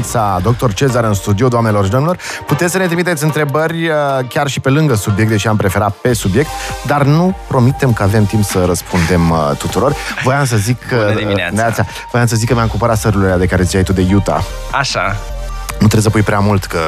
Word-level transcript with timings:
dimineața, 0.00 0.38
doctor 0.42 0.72
Cezar 0.74 1.04
în 1.04 1.14
studio, 1.14 1.48
doamnelor 1.48 1.84
și 1.84 1.90
domnilor. 1.90 2.18
Puteți 2.46 2.72
să 2.72 2.78
ne 2.78 2.86
trimiteți 2.86 3.24
întrebări 3.24 3.88
uh, 3.88 3.94
chiar 4.28 4.46
și 4.48 4.60
pe 4.60 4.68
lângă 4.68 4.94
subiect, 4.94 5.30
deși 5.30 5.48
am 5.48 5.56
preferat 5.56 5.92
pe 5.92 6.12
subiect, 6.12 6.48
dar 6.86 7.02
nu 7.02 7.36
promitem 7.48 7.92
că 7.92 8.02
avem 8.02 8.24
timp 8.26 8.44
să 8.44 8.64
răspundem 8.64 9.30
uh, 9.30 9.50
tuturor. 9.58 9.94
Voiam 10.22 10.44
să 10.44 10.56
zic 10.56 10.86
că... 10.88 10.96
Bună 10.96 11.18
dimineața! 11.18 11.84
Voiam 12.10 12.26
să 12.26 12.36
zic 12.36 12.48
că 12.48 12.54
mi-am 12.54 12.68
cumpărat 12.68 12.98
sărurile 12.98 13.36
de 13.36 13.46
care 13.46 13.62
ziceai 13.62 13.82
tu 13.82 13.92
de 13.92 14.06
Utah. 14.14 14.40
Așa, 14.72 15.16
Nu 15.70 15.76
trebuie 15.86 16.02
să 16.02 16.10
pui 16.10 16.22
prea 16.22 16.38
mult, 16.38 16.64
că 16.64 16.78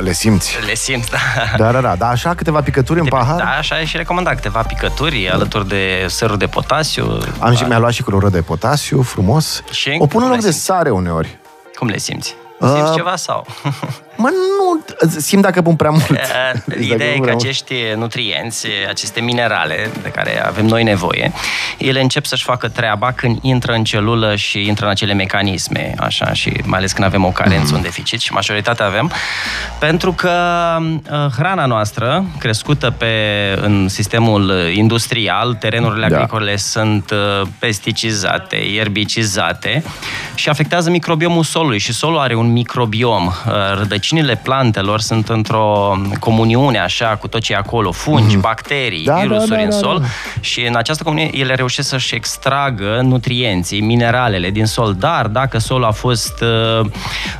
le 0.00 0.12
simți. 0.12 0.56
le 0.66 0.74
simți, 0.74 1.10
da. 1.10 1.18
Da, 1.56 1.72
da, 1.72 1.80
da, 1.80 1.94
da, 1.98 2.08
așa 2.08 2.34
câteva 2.34 2.60
picături 2.60 3.00
în 3.00 3.06
pahar. 3.06 3.36
Da, 3.36 3.44
așa 3.58 3.80
e 3.80 3.84
și 3.84 3.96
recomandat 3.96 4.34
câteva 4.34 4.60
picături 4.60 5.30
alături 5.30 5.68
de 5.68 6.06
sărul 6.08 6.36
de 6.38 6.46
potasiu. 6.46 7.18
Am 7.38 7.54
și 7.54 7.62
mi-a 7.64 7.78
luat 7.78 7.92
și 7.92 8.02
clorură 8.02 8.28
de 8.30 8.40
potasiu, 8.40 9.02
frumos. 9.02 9.62
Și 9.70 9.96
o 9.98 10.06
pun 10.06 10.06
în 10.06 10.08
cum 10.08 10.20
loc 10.20 10.30
le 10.30 10.36
de 10.36 10.50
simți? 10.50 10.64
sare 10.64 10.90
uneori. 10.90 11.38
Cum 11.78 11.88
le 11.88 11.98
simți? 11.98 12.34
Uh, 12.62 12.68
Simți 12.74 12.92
ceva 12.92 13.16
sau? 13.16 13.46
Mă, 14.16 14.28
nu, 14.58 14.84
simt 15.20 15.42
dacă 15.42 15.62
pun 15.62 15.76
prea 15.76 15.90
mult. 15.90 16.10
Uh, 16.54 16.60
Dacă 16.66 16.80
Ideea 16.82 17.08
e 17.10 17.12
pun 17.12 17.18
că 17.18 17.20
prea 17.22 17.32
mult. 17.34 17.44
acești 17.44 17.74
nutrienți, 17.96 18.66
aceste 18.88 19.20
minerale 19.20 19.90
de 20.02 20.08
care 20.08 20.44
avem 20.46 20.66
noi 20.66 20.82
nevoie, 20.82 21.32
ele 21.78 22.00
încep 22.00 22.24
să-și 22.24 22.44
facă 22.44 22.68
treaba 22.68 23.12
când 23.12 23.38
intră 23.42 23.72
în 23.72 23.84
celulă 23.84 24.36
și 24.36 24.66
intră 24.66 24.84
în 24.84 24.90
acele 24.90 25.12
mecanisme, 25.12 25.94
așa, 25.98 26.32
și 26.32 26.52
mai 26.64 26.78
ales 26.78 26.92
când 26.92 27.06
avem 27.06 27.24
o 27.24 27.28
carență, 27.30 27.64
Mhm. 27.66 27.74
un 27.74 27.82
deficit 27.82 28.20
și 28.20 28.32
majoritatea 28.32 28.86
avem, 28.86 29.12
pentru 29.78 30.12
că 30.12 30.30
uh, 30.80 31.26
hrana 31.36 31.66
noastră, 31.66 32.24
crescută 32.38 32.90
pe, 32.90 33.06
în 33.60 33.88
sistemul 33.88 34.52
industrial, 34.74 35.54
terenurile 35.54 36.06
Da. 36.08 36.16
agricole 36.16 36.56
sunt 36.56 37.10
uh, 37.10 37.46
pesticizate, 37.58 38.56
ierbicizate 38.56 39.82
și 40.34 40.48
afectează 40.48 40.90
microbiomul 40.90 41.44
solului 41.44 41.78
și 41.78 41.92
solul 41.92 42.18
are 42.18 42.34
un 42.34 42.52
microbiom. 42.52 43.26
Uh, 43.26 43.80
Rădăcinile 44.02 44.40
plantelor 44.42 45.00
sunt 45.00 45.28
într-o 45.28 45.96
comuniune 46.18 46.78
așa 46.78 47.06
cu 47.06 47.28
tot 47.28 47.40
ce 47.40 47.52
e 47.52 47.56
acolo, 47.56 47.92
fungi, 47.92 48.36
bacterii, 48.36 48.98
Mhm. 48.98 49.06
Da, 49.06 49.14
da, 49.14 49.20
virusuri 49.20 49.48
da, 49.50 49.62
în 49.62 49.70
da, 49.70 49.76
sol 49.76 49.98
da. 49.98 50.06
și 50.40 50.60
în 50.66 50.76
această 50.76 51.02
comuniune 51.02 51.30
ele 51.34 51.54
reușesc 51.54 51.88
să-și 51.88 52.14
extragă 52.14 53.00
nutrienții, 53.02 53.80
mineralele 53.80 54.50
din 54.50 54.66
sol, 54.66 54.94
dar 54.94 55.26
dacă 55.26 55.58
solul 55.58 55.84
a 55.84 55.90
fost 55.90 56.40
uh, 56.40 56.80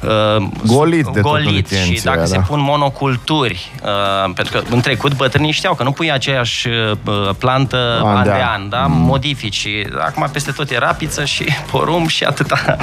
uh, 0.02 0.46
Golit 0.66 1.06
de 1.06 1.20
tot 1.20 1.30
golit 1.30 1.46
și 1.48 1.54
nutrienții 1.54 2.00
dacă 2.02 2.16
ăia, 2.18 2.26
se 2.26 2.36
da. 2.36 2.42
pun 2.42 2.60
monoculturi, 2.60 3.70
uh, 3.82 4.32
pentru 4.34 4.58
că 4.58 4.64
în 4.74 4.80
trecut 4.80 5.16
bătrânii 5.16 5.50
știau 5.52 5.74
că 5.74 5.82
nu 5.82 5.92
pui 5.92 6.12
aceeași 6.12 6.68
uh, 6.68 7.30
plantă 7.38 8.00
An 8.04 8.16
an 8.16 8.22
de 8.22 8.28
de 8.30 8.34
an. 8.36 8.60
an, 8.60 8.68
da? 8.68 8.86
modifici 8.88 9.54
și 9.54 9.86
acum 9.98 10.28
peste 10.32 10.50
tot 10.50 10.70
e 10.70 10.78
rapiță 10.78 11.24
și 11.24 11.44
porumb 11.70 12.08
și 12.08 12.24
atâta. 12.24 12.60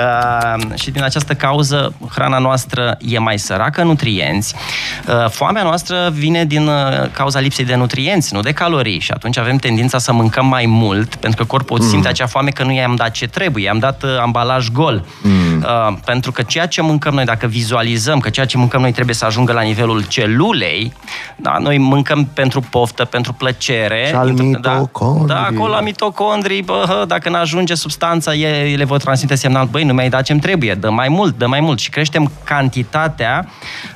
Uh, 0.00 0.62
și 0.74 0.90
din 0.90 1.02
această 1.02 1.34
cauză 1.34 1.92
hrana 2.10 2.38
noastră 2.38 2.96
e 3.10 3.18
mai 3.18 3.38
săracă 3.38 3.80
în 3.80 3.86
nutrienți. 3.86 4.54
Uh, 5.06 5.30
foamea 5.30 5.62
noastră 5.62 6.10
vine 6.14 6.44
din 6.44 6.66
uh, 6.66 7.10
cauza 7.12 7.40
lipsei 7.40 7.64
de 7.64 7.74
nutrienți, 7.74 8.34
nu 8.34 8.40
de 8.40 8.52
calorii 8.52 9.00
și 9.00 9.10
atunci 9.10 9.38
avem 9.38 9.56
tendința 9.56 9.98
să 9.98 10.12
mâncăm 10.12 10.46
mai 10.46 10.66
mult 10.66 11.14
pentru 11.14 11.44
că 11.44 11.50
corpul 11.50 11.78
mm. 11.80 11.88
simte 11.88 12.08
acea 12.08 12.26
foame 12.26 12.50
că 12.50 12.64
nu 12.64 12.72
i-am 12.72 12.94
dat 12.94 13.10
ce 13.10 13.26
trebuie, 13.26 13.64
i-am 13.64 13.78
dat 13.78 14.02
uh, 14.02 14.18
ambalaj 14.20 14.68
gol. 14.68 15.04
Mm. 15.22 15.64
Uh, 15.64 15.96
pentru 16.04 16.32
că 16.32 16.42
ceea 16.42 16.66
ce 16.66 16.82
mâncăm 16.82 17.14
noi, 17.14 17.24
dacă 17.24 17.46
vizualizăm 17.46 18.18
că 18.18 18.30
ceea 18.30 18.46
ce 18.46 18.56
mâncăm 18.56 18.80
noi 18.80 18.92
trebuie 18.92 19.14
să 19.14 19.24
ajungă 19.24 19.52
la 19.52 19.60
nivelul 19.60 20.04
celulei, 20.08 20.92
da, 21.36 21.56
noi 21.58 21.78
mâncăm 21.78 22.28
pentru 22.34 22.60
poftă, 22.60 23.04
pentru 23.04 23.32
plăcere. 23.32 24.04
Și 24.08 24.14
al 24.14 24.34
da, 24.34 24.42
mitocondrii. 24.42 25.26
da, 25.26 25.42
acolo 25.42 25.72
la 25.72 25.80
mitocondrii, 25.80 26.62
bă, 26.62 26.84
hă, 26.88 27.04
dacă 27.06 27.28
nu 27.28 27.36
ajunge 27.36 27.74
substanța, 27.74 28.34
e- 28.34 28.70
ele 28.70 28.84
vor 28.84 28.98
transmite 28.98 29.34
semnal, 29.34 29.66
băi, 29.70 29.84
nu 29.84 29.92
mi-ai 29.92 30.08
dat 30.08 30.22
ce-mi 30.22 30.40
trebuie, 30.40 30.74
dă 30.74 30.90
mai 30.90 31.08
mult, 31.08 31.38
dă 31.38 31.46
mai 31.46 31.60
mult 31.60 31.78
și 31.78 31.90
creștem 31.90 32.30
cantitatea 32.44 32.99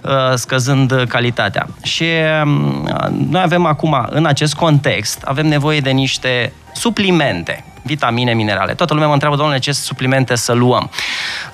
uh, 0.03 0.10
scăzând 0.34 1.04
calitatea. 1.09 1.69
Și 1.82 2.04
um, 2.44 2.88
noi 3.31 3.42
avem 3.42 3.66
acum, 3.66 4.06
în 4.10 4.26
acest 4.26 4.54
context, 4.54 5.22
avem 5.25 5.47
nevoie 5.47 5.81
de 5.81 5.91
niște 5.91 6.53
suplimente 6.75 7.64
vitamine, 7.84 8.34
minerale. 8.34 8.75
Toată 8.75 8.93
lumea 8.93 9.09
mă 9.09 9.12
întreabă, 9.12 9.37
domnule, 9.37 9.59
ce 9.59 9.72
suplimente 9.72 10.34
să 10.34 10.53
luăm? 10.53 10.91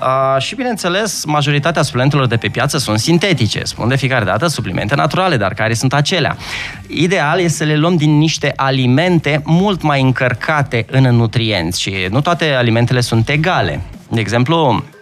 Uh, 0.01 0.43
și, 0.43 0.55
bineînțeles, 0.55 1.25
majoritatea 1.25 1.83
suplimentelor 1.83 2.27
de 2.27 2.37
pe 2.37 2.49
piață 2.49 2.79
sunt 2.79 2.99
sintetice. 2.99 3.65
Spun 3.65 3.89
de 3.89 3.97
fiecare 3.97 4.25
dată 4.25 4.47
suplimente 4.47 4.95
naturale, 4.95 5.37
dar 5.37 5.55
care 5.55 5.75
sunt 5.75 5.93
acelea? 5.93 6.37
Ideal 6.87 7.41
este 7.41 7.57
să 7.57 7.65
le 7.65 7.77
luăm 7.77 7.97
din 7.97 8.19
niște 8.19 8.53
alimente 8.57 9.43
mult 9.45 9.83
mai 9.83 10.01
încărcate 10.01 10.87
în 10.91 11.03
nutrienți 11.03 11.81
și 11.81 12.07
nu 12.11 12.21
toate 12.21 12.55
alimentele 12.55 13.01
sunt 13.01 13.29
egale. 13.29 13.81
De 14.09 14.21
exemplu, 14.21 14.75
Uh, 14.75 15.00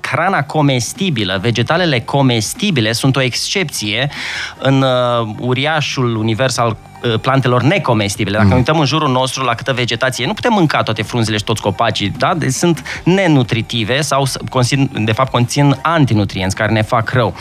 hrana 0.00 0.42
comestibilă, 0.42 1.38
vegetalele 1.42 2.00
comestibile 2.00 2.92
sunt 2.92 3.16
o 3.16 3.22
excepție 3.22 4.10
în 4.58 4.82
uh, 4.82 5.34
uriașul 5.38 6.16
univers 6.16 6.56
al 6.58 6.76
uh, 7.02 7.18
plantelor 7.20 7.62
necomestibile. 7.62 8.36
Dacă 8.36 8.48
mm. 8.48 8.56
uităm 8.56 8.78
în 8.78 8.86
jurul 8.86 9.10
nostru 9.10 9.44
la 9.44 9.54
câtă 9.54 9.72
vegetație, 9.72 10.26
nu 10.26 10.34
putem 10.34 10.52
mânca 10.52 10.82
toate 10.82 11.02
frunzele 11.02 11.36
și 11.36 11.44
toți 11.44 11.60
copacii, 11.62 12.12
da? 12.18 12.34
Deci 12.34 12.52
sunt 12.52 13.02
nenutritive 13.04 14.00
sau 14.00 14.24
s- 14.24 14.36
conțin, 14.50 14.90
de 15.04 15.12
fapt 15.12 15.30
conțin 15.30 15.78
antinutrienți 15.82 16.56
care 16.56 16.72
ne 16.72 16.82
fac 16.82 17.10
rău. 17.10 17.34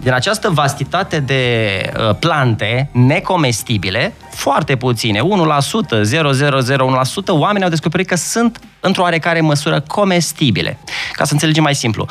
Din 0.00 0.12
această 0.12 0.50
vastitate 0.50 1.20
de 1.20 1.42
uh, 2.08 2.14
plante 2.18 2.88
necomestibile, 2.92 4.14
foarte 4.40 4.76
puține, 4.76 5.20
1%, 5.20 5.22
0,001%, 5.22 5.28
oamenii 7.26 7.62
au 7.62 7.68
descoperit 7.68 8.06
că 8.06 8.16
sunt 8.16 8.60
într-o 8.80 9.02
oarecare 9.02 9.40
măsură 9.40 9.80
comestibile. 9.80 10.78
Ca 11.12 11.24
să 11.24 11.32
înțelegem 11.32 11.62
mai 11.62 11.74
simplu, 11.74 12.06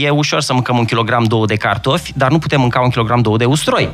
e 0.00 0.10
ușor 0.10 0.40
să 0.40 0.52
mâncăm 0.52 0.78
un 0.78 0.84
kilogram, 0.84 1.24
două 1.24 1.46
de 1.46 1.56
cartofi, 1.56 2.12
dar 2.16 2.30
nu 2.30 2.38
putem 2.38 2.60
mânca 2.60 2.80
un 2.80 2.90
kilogram, 2.90 3.20
două 3.20 3.36
de 3.36 3.44
usturoi. 3.44 3.88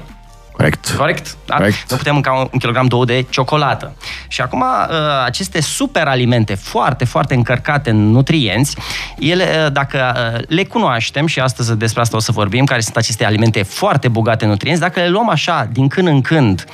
Corect. 0.56 0.94
Corect? 0.98 1.36
Da? 1.46 1.56
Corect. 1.56 1.90
Nu 1.90 1.96
putem 1.96 2.12
mânca 2.12 2.32
un, 2.32 2.48
un 2.52 2.58
kilogram, 2.58 2.86
două 2.86 3.04
de 3.04 3.26
ciocolată. 3.30 3.96
Și 4.28 4.40
acum, 4.40 4.60
uh, 4.60 4.96
aceste 5.24 5.60
superalimente 5.60 6.54
foarte, 6.54 7.04
foarte 7.04 7.34
încărcate 7.34 7.90
în 7.90 8.10
nutrienți, 8.10 8.76
ele, 9.18 9.44
uh, 9.64 9.72
dacă 9.72 10.14
uh, 10.34 10.40
le 10.48 10.64
cunoaștem, 10.64 11.26
și 11.26 11.40
astăzi 11.40 11.76
despre 11.76 12.00
asta 12.00 12.16
o 12.16 12.20
să 12.20 12.32
vorbim, 12.32 12.64
care 12.64 12.80
sunt 12.80 12.96
aceste 12.96 13.24
alimente 13.24 13.62
foarte 13.62 14.08
bogate 14.08 14.44
în 14.44 14.50
nutrienți, 14.50 14.80
dacă 14.80 15.00
le 15.00 15.08
luăm 15.08 15.30
așa, 15.30 15.68
din 15.72 15.88
când 15.88 16.06
în 16.08 16.20
când, 16.20 16.64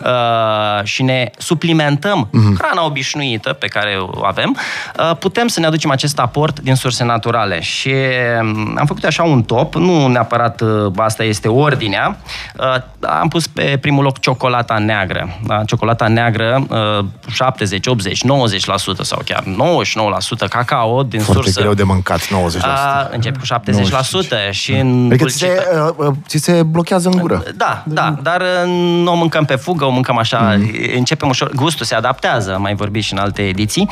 uh, 0.00 0.84
și 0.84 1.02
ne 1.02 1.30
suplimentăm 1.38 2.28
Mhm. 2.32 2.56
hrana 2.58 2.84
obișnuită 2.84 3.52
pe 3.52 3.66
care 3.66 3.96
o 4.00 4.24
avem, 4.24 4.56
uh, 4.98 5.16
putem 5.16 5.48
să 5.48 5.60
ne 5.60 5.66
aducem 5.66 5.90
acest 5.90 6.18
aport 6.18 6.60
din 6.60 6.74
surse 6.74 7.04
naturale. 7.04 7.60
Și 7.60 7.92
um, 8.40 8.74
am 8.78 8.86
făcut 8.86 9.04
așa 9.04 9.22
un 9.22 9.42
top, 9.42 9.74
nu 9.74 10.06
neapărat 10.06 10.60
uh, 10.60 10.92
asta 10.96 11.24
este 11.24 11.48
ordinea, 11.48 12.16
uh, 12.56 12.76
am 13.00 13.28
pus 13.32 13.46
pe 13.46 13.78
primul 13.80 14.04
loc 14.04 14.18
ciocolata 14.20 14.78
neagră. 14.78 15.38
Da? 15.46 15.64
Ciocolata 15.66 16.08
neagră, 16.08 16.66
uh, 16.98 17.04
70, 17.30 17.86
80, 17.86 18.24
90% 18.24 19.02
sau 19.02 19.20
chiar 19.24 19.42
99% 19.42 20.48
cacao 20.48 21.02
din 21.02 21.20
Foarte 21.20 21.42
sursă. 21.42 21.60
greu 21.60 21.74
de 21.74 21.82
mâncat, 21.82 22.20
90%. 22.28 22.60
A, 22.60 23.08
încep 23.12 23.38
cu 23.38 23.44
70% 23.44 24.50
și 24.50 24.72
în 24.72 25.08
Adică 25.10 25.28
ți 25.28 25.36
se, 25.36 25.46
dulcită- 25.46 25.94
uh, 25.98 26.06
uh, 26.06 26.14
ți 26.26 26.38
se 26.38 26.62
blochează 26.62 27.08
în 27.08 27.18
gură. 27.18 27.42
da, 27.56 27.82
da, 27.86 28.16
dar 28.22 28.40
uh, 28.40 28.70
nu 29.04 29.12
o 29.12 29.14
mâncăm 29.14 29.44
pe 29.44 29.54
fugă, 29.54 29.84
o 29.84 29.90
mâncăm 29.90 30.18
așa, 30.18 30.54
mm. 30.56 30.70
începem 30.96 31.28
ușor, 31.28 31.50
gustul 31.54 31.86
se 31.86 31.94
adaptează, 31.94 32.56
mai 32.60 32.74
vorbi 32.74 33.00
și 33.00 33.12
în 33.12 33.18
alte 33.18 33.42
ediții, 33.42 33.88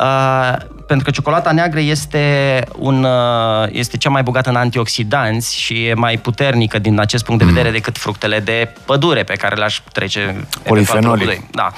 uh, 0.00 0.56
pentru 0.86 1.04
că 1.04 1.10
ciocolata 1.10 1.50
neagră 1.52 1.80
este, 1.80 2.60
un, 2.78 3.04
uh, 3.04 3.68
este 3.70 3.96
cea 3.96 4.10
mai 4.10 4.22
bogată 4.22 4.48
în 4.48 4.56
antioxidanți 4.56 5.58
și 5.58 5.86
e 5.86 5.94
mai 5.94 6.16
puternică 6.16 6.78
din 6.78 7.00
acest 7.00 7.24
punct 7.24 7.40
de 7.44 7.52
vedere 7.52 7.70
decât 7.70 7.98
fructele 7.98 8.40
de 8.40 8.72
pădure 8.84 9.22
pe 9.22 9.34
care 9.34 9.54
le-aș 9.54 9.80
trece 9.92 10.18
eventual 10.20 10.46
Polifenolii. 10.66 11.24
pe 11.26 11.30
locul 11.32 11.46
doi. 11.50 11.50
Da. 11.50 11.70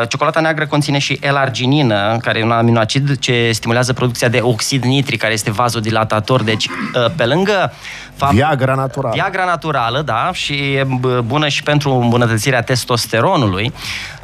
Uh, 0.00 0.08
Ciocolata 0.08 0.40
neagră 0.40 0.66
conține 0.66 0.98
și 0.98 1.18
L-arginină, 1.30 2.16
care 2.22 2.38
e 2.38 2.42
un 2.44 2.50
aminoacid 2.50 3.18
ce 3.18 3.50
stimulează 3.52 3.92
producția 3.92 4.28
de 4.28 4.38
oxid 4.42 4.84
nitric, 4.84 5.20
care 5.20 5.32
este 5.32 5.50
vazodilatator. 5.50 6.42
Deci, 6.42 6.66
uh, 6.68 7.06
pe 7.16 7.24
lângă 7.24 7.72
fapt- 8.16 8.32
Viagra 8.34 8.74
naturală. 8.74 9.14
Viagra 9.14 9.44
naturală, 9.44 10.02
da, 10.02 10.30
și 10.32 10.52
e 10.52 10.82
b- 10.84 11.20
bună 11.24 11.48
și 11.48 11.62
pentru 11.62 11.92
îmbunătățirea 11.94 12.62
testosteronului. 12.62 13.72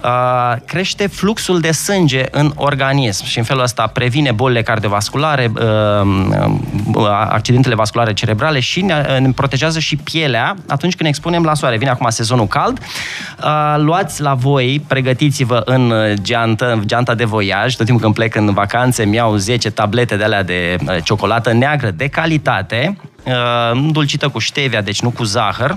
Uh, 0.05 0.56
crește 0.67 1.06
fluxul 1.06 1.61
de 1.61 1.73
sânge 1.73 2.25
în 2.31 2.52
organism 2.55 3.25
și 3.25 3.38
în 3.38 3.44
felul 3.44 3.62
ăsta 3.62 3.87
previne 4.16 4.36
bolile 4.36 4.62
cardiovasculare, 4.62 5.52
uh, 5.54 5.62
uh, 6.94 7.06
accidentele 7.28 7.74
vasculare 7.74 8.12
cerebrale 8.12 8.60
și 8.60 8.82
ne, 8.82 9.18
ne 9.18 9.30
protejează 9.30 9.78
și 9.78 9.96
pielea 9.96 10.56
atunci 10.68 10.92
când 10.92 11.02
ne 11.02 11.08
expunem 11.08 11.42
la 11.42 11.54
soare. 11.54 11.76
Vine 11.76 11.90
acum 11.90 12.08
sezonul 12.08 12.46
cald, 12.46 12.78
uh, 12.78 13.74
luați 13.76 14.22
la 14.22 14.34
voi, 14.34 14.82
pregătiți-vă 14.86 15.62
în 15.64 15.90
uh, 15.90 16.12
geantă, 16.22 16.72
în 16.72 16.82
geanta 16.86 17.14
de 17.14 17.24
voiaj, 17.24 17.74
tot 17.74 17.86
timpul 17.86 18.04
când 18.04 18.14
plec 18.14 18.34
în 18.34 18.52
vacanțe, 18.52 19.04
mi-au 19.04 19.36
10 19.36 19.70
tablete 19.70 20.16
de 20.16 20.24
alea 20.24 20.42
de 20.42 20.76
uh, 20.80 20.96
ciocolată 21.02 21.52
neagră 21.52 21.90
de 21.90 22.08
calitate, 22.08 22.96
uh, 23.24 23.32
îndulcită 23.72 24.28
cu 24.28 24.40
stevia, 24.40 24.80
deci 24.80 25.00
nu 25.00 25.10
cu 25.10 25.24
zahăr, 25.24 25.70
uh, 25.70 25.76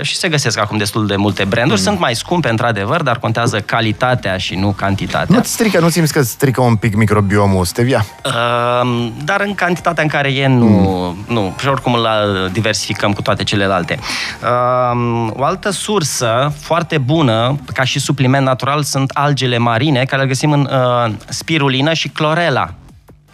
și 0.00 0.16
se 0.16 0.28
găsesc 0.28 0.58
acum 0.58 0.76
destul 0.76 1.06
de 1.06 1.16
multe 1.16 1.44
branduri. 1.44 1.80
Sunt 1.80 1.98
mai 1.98 2.14
scumpe, 2.14 2.48
într-adevăr, 2.48 3.02
dar 3.02 3.18
contează 3.18 3.60
calitatea 3.60 4.36
și 4.36 4.54
nu 4.54 4.70
cantitatea. 4.70 5.36
Nu-ți 5.36 5.52
strică, 5.52 5.80
nu 5.80 5.88
simți 5.88 6.12
că 6.12 6.22
strică 6.22 6.60
un 6.60 6.76
pic 6.76 6.94
microbiomul 6.94 7.64
stevia? 7.64 8.06
Uh, 8.24 9.10
dar 9.24 9.40
în 9.40 9.54
cantitatea 9.54 10.02
în 10.02 10.08
care 10.08 10.32
e, 10.32 10.46
nu, 10.46 10.66
mm. 10.66 11.24
nu. 11.34 11.54
Și 11.60 11.68
oricum 11.68 11.94
îl 11.94 12.08
diversificăm 12.52 13.12
cu 13.12 13.22
toate 13.22 13.44
celelalte. 13.44 13.98
Uh, 14.42 15.30
o 15.32 15.44
altă 15.44 15.70
sursă 15.70 16.52
foarte 16.60 16.98
bună, 16.98 17.58
ca 17.74 17.84
și 17.84 17.98
supliment 17.98 18.44
natural, 18.44 18.82
sunt 18.82 19.10
algele 19.14 19.58
marine, 19.58 20.04
care 20.04 20.22
le 20.22 20.28
găsim 20.28 20.52
în 20.52 20.68
uh, 20.70 21.12
spirulină 21.28 21.92
și 21.92 22.08
clorela. 22.08 22.74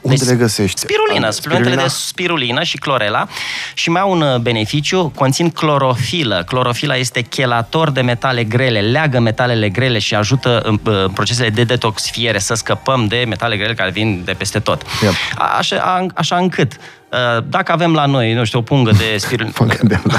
Unde 0.03 0.17
deci, 0.17 0.29
le 0.29 0.35
găsești? 0.35 0.81
Spirulina, 0.81 1.31
suplimentele 1.31 1.75
de 1.75 1.89
spirulină 1.89 2.63
și 2.63 2.77
clorela 2.77 3.29
și 3.75 3.91
mai 3.91 4.01
au 4.01 4.11
un 4.11 4.21
uh, 4.21 4.39
beneficiu, 4.39 5.13
conțin 5.15 5.51
clorofilă. 5.51 6.43
Clorofila 6.47 6.97
este 6.97 7.21
chelator 7.21 7.91
de 7.91 8.01
metale 8.01 8.45
grele, 8.45 8.81
leagă 8.81 9.21
metalele 9.21 9.69
grele 9.69 9.99
și 9.99 10.15
ajută 10.15 10.61
în, 10.61 10.81
în 10.83 11.11
procesele 11.11 11.51
de 11.51 11.65
detoxifiere 11.65 12.39
să 12.39 12.55
scăpăm 12.55 13.07
de 13.07 13.25
metale 13.29 13.57
grele 13.57 13.75
care 13.75 13.91
vin 13.91 14.23
de 14.25 14.33
peste 14.33 14.59
tot. 14.59 14.83
Yep. 15.03 15.13
Așa, 15.59 16.07
așa 16.15 16.37
încât 16.37 16.73
Uh, 16.73 17.02
dacă 17.45 17.73
avem 17.73 17.95
la 17.95 18.07
noi, 18.07 18.33
nu 18.33 18.45
știu, 18.45 18.59
o 18.59 18.63
pungă 18.63 18.91
de 18.91 19.17
spirul... 19.17 19.51
Mă 19.59 19.67
gândeam, 19.67 20.03
da. 20.05 20.17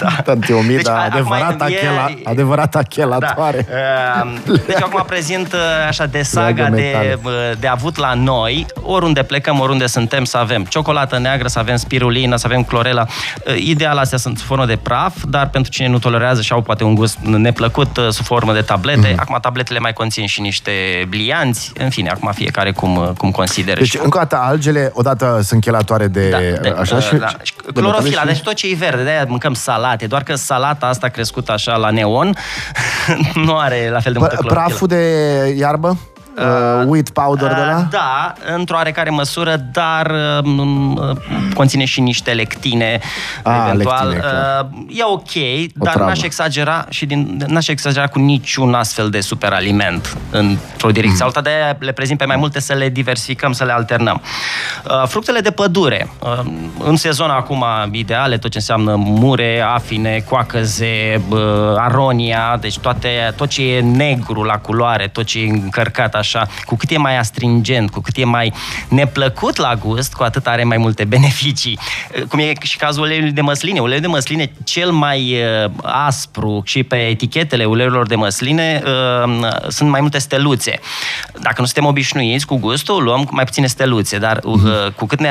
da. 0.00 0.08
Tantiomida, 0.24 0.76
deci, 0.76 1.12
adevărata, 1.12 1.66
e, 1.68 1.74
chela, 1.74 2.14
adevărata 2.24 2.82
chelatoare. 2.82 3.66
Da. 3.70 4.26
Uh, 4.52 4.60
deci 4.66 4.82
acum 4.82 5.04
prezint 5.06 5.52
uh, 5.52 5.58
așa 5.88 6.06
de 6.06 6.22
saga 6.22 6.70
de, 6.70 7.18
de 7.60 7.66
avut 7.66 7.96
la 7.96 8.14
noi, 8.14 8.66
oriunde 8.82 9.22
plecăm, 9.22 9.60
oriunde 9.60 9.86
suntem, 9.86 10.24
să 10.24 10.36
avem 10.36 10.64
ciocolată 10.64 11.18
neagră, 11.18 11.48
să 11.48 11.58
avem 11.58 11.76
spirulină, 11.76 12.36
să 12.36 12.46
avem 12.46 12.62
clorela. 12.62 13.06
Ideal, 13.56 13.98
astea 13.98 14.18
sunt 14.18 14.38
formă 14.38 14.66
de 14.66 14.78
praf, 14.82 15.14
dar 15.28 15.48
pentru 15.48 15.70
cine 15.70 15.88
nu 15.88 15.98
tolerează 15.98 16.42
și 16.42 16.52
au 16.52 16.60
poate 16.60 16.84
un 16.84 16.94
gust 16.94 17.18
neplăcut, 17.18 17.98
sub 18.10 18.24
formă 18.24 18.52
de 18.52 18.60
tablete. 18.60 19.08
Mm. 19.08 19.18
Acum 19.18 19.38
tabletele 19.40 19.78
mai 19.78 19.92
conțin 19.92 20.26
și 20.26 20.40
niște 20.40 20.72
blianți. 21.08 21.72
În 21.78 21.90
fine, 21.90 22.10
acum 22.10 22.32
fiecare 22.34 22.72
cum, 22.72 23.14
cum 23.16 23.30
consideră. 23.30 23.78
Deci, 23.80 23.94
încă 23.94 24.16
o 24.16 24.20
dată, 24.20 24.36
algele, 24.42 24.90
odată 24.94 25.40
sunt 25.42 25.60
chelatoare 25.60 26.06
de 26.06 26.23
da, 26.30 26.38
de, 26.38 26.74
așa 26.78 27.00
și... 27.00 27.14
Da. 27.14 27.26
De 27.72 27.80
Clorofila, 27.80 28.20
și... 28.20 28.26
deci 28.26 28.42
tot 28.42 28.54
ce 28.54 28.70
e 28.70 28.74
verde, 28.74 29.02
de-aia 29.02 29.24
mâncăm 29.28 29.54
salate, 29.54 30.06
doar 30.06 30.22
că 30.22 30.34
salata 30.34 30.86
asta 30.86 31.08
crescută 31.08 31.52
așa 31.52 31.76
la 31.76 31.90
neon 31.90 32.36
nu 33.46 33.56
are 33.56 33.88
la 33.90 34.00
fel 34.00 34.12
de 34.12 34.18
multă 34.18 34.34
clorofila. 34.34 34.64
Praful 34.64 34.86
de 34.86 35.54
iarbă? 35.56 35.98
Uh, 36.38 36.86
wheat 36.86 37.08
powder 37.08 37.50
uh, 37.50 37.56
de 37.56 37.62
la? 37.62 37.86
Da, 37.90 38.32
într-o 38.54 38.76
oarecare 38.76 39.10
măsură, 39.10 39.56
dar 39.72 40.12
uh, 40.40 41.16
conține 41.54 41.84
și 41.84 42.00
niște 42.00 42.32
lectine, 42.32 43.00
ah, 43.42 43.64
eventual. 43.66 44.08
Lectine, 44.08 44.32
uh, 44.88 44.98
e 44.98 45.04
ok, 45.04 45.34
o 45.80 45.84
dar 45.84 45.92
travă. 45.92 46.08
n-aș 46.08 46.22
exagera 46.22 46.86
și 46.88 47.06
din, 47.06 47.44
n-aș 47.46 47.68
exagera 47.68 48.06
cu 48.06 48.18
niciun 48.18 48.74
astfel 48.74 49.10
de 49.10 49.20
superaliment 49.20 50.16
într-o 50.30 50.90
direcție 50.90 51.18
mm. 51.20 51.26
alta, 51.26 51.40
de 51.40 51.50
aia 51.50 51.76
le 51.78 51.92
prezint 51.92 52.18
pe 52.18 52.24
mai 52.24 52.36
multe 52.36 52.60
să 52.60 52.72
le 52.72 52.88
diversificăm, 52.88 53.52
să 53.52 53.64
le 53.64 53.72
alternăm. 53.72 54.22
Uh, 54.84 55.02
fructele 55.06 55.40
de 55.40 55.50
pădure, 55.50 56.10
uh, 56.18 56.40
în 56.84 56.96
sezon 56.96 57.30
acum 57.30 57.64
ideale, 57.90 58.38
tot 58.38 58.50
ce 58.50 58.58
înseamnă 58.58 58.94
mure, 58.96 59.60
afine, 59.74 60.24
coacăze, 60.28 61.22
uh, 61.28 61.38
aronia, 61.76 62.56
deci 62.60 62.78
toate, 62.78 63.32
tot 63.36 63.48
ce 63.48 63.74
e 63.74 63.80
negru 63.80 64.42
la 64.42 64.58
culoare, 64.58 65.08
tot 65.08 65.24
ce 65.24 65.38
e 65.38 65.48
încărcat 65.48 66.14
așa, 66.24 66.48
cu 66.64 66.76
cât 66.76 66.90
e 66.90 66.98
mai 66.98 67.18
astringent, 67.18 67.90
cu 67.90 68.00
cât 68.00 68.16
e 68.16 68.24
mai 68.24 68.52
neplăcut 68.88 69.56
la 69.56 69.74
gust, 69.74 70.14
cu 70.14 70.22
atât 70.22 70.46
are 70.46 70.64
mai 70.64 70.76
multe 70.76 71.04
beneficii. 71.04 71.78
Cum 72.30 72.38
e 72.38 72.52
și 72.62 72.76
cazul 72.76 73.02
uleiului 73.02 73.32
de 73.32 73.40
măsline. 73.40 73.80
Uleiul 73.80 74.02
de 74.02 74.06
măsline 74.06 74.52
cel 74.64 74.90
mai 74.90 75.36
uh, 75.64 75.70
aspru 75.82 76.62
și 76.64 76.82
pe 76.82 76.96
etichetele 76.96 77.64
uleiurilor 77.64 78.06
de 78.06 78.14
măsline 78.14 78.82
uh, 78.84 79.48
sunt 79.68 79.90
mai 79.90 80.00
multe 80.00 80.18
steluțe. 80.18 80.80
Dacă 81.40 81.60
nu 81.60 81.64
suntem 81.64 81.84
obișnuiți 81.84 82.46
cu 82.46 82.56
gustul, 82.56 83.02
luăm 83.02 83.28
mai 83.30 83.44
puține 83.44 83.66
steluțe, 83.66 84.18
dar 84.18 84.40
uh, 84.42 84.60
uh-huh. 84.60 84.94
cu 84.94 85.06
cât 85.06 85.20
ne 85.20 85.30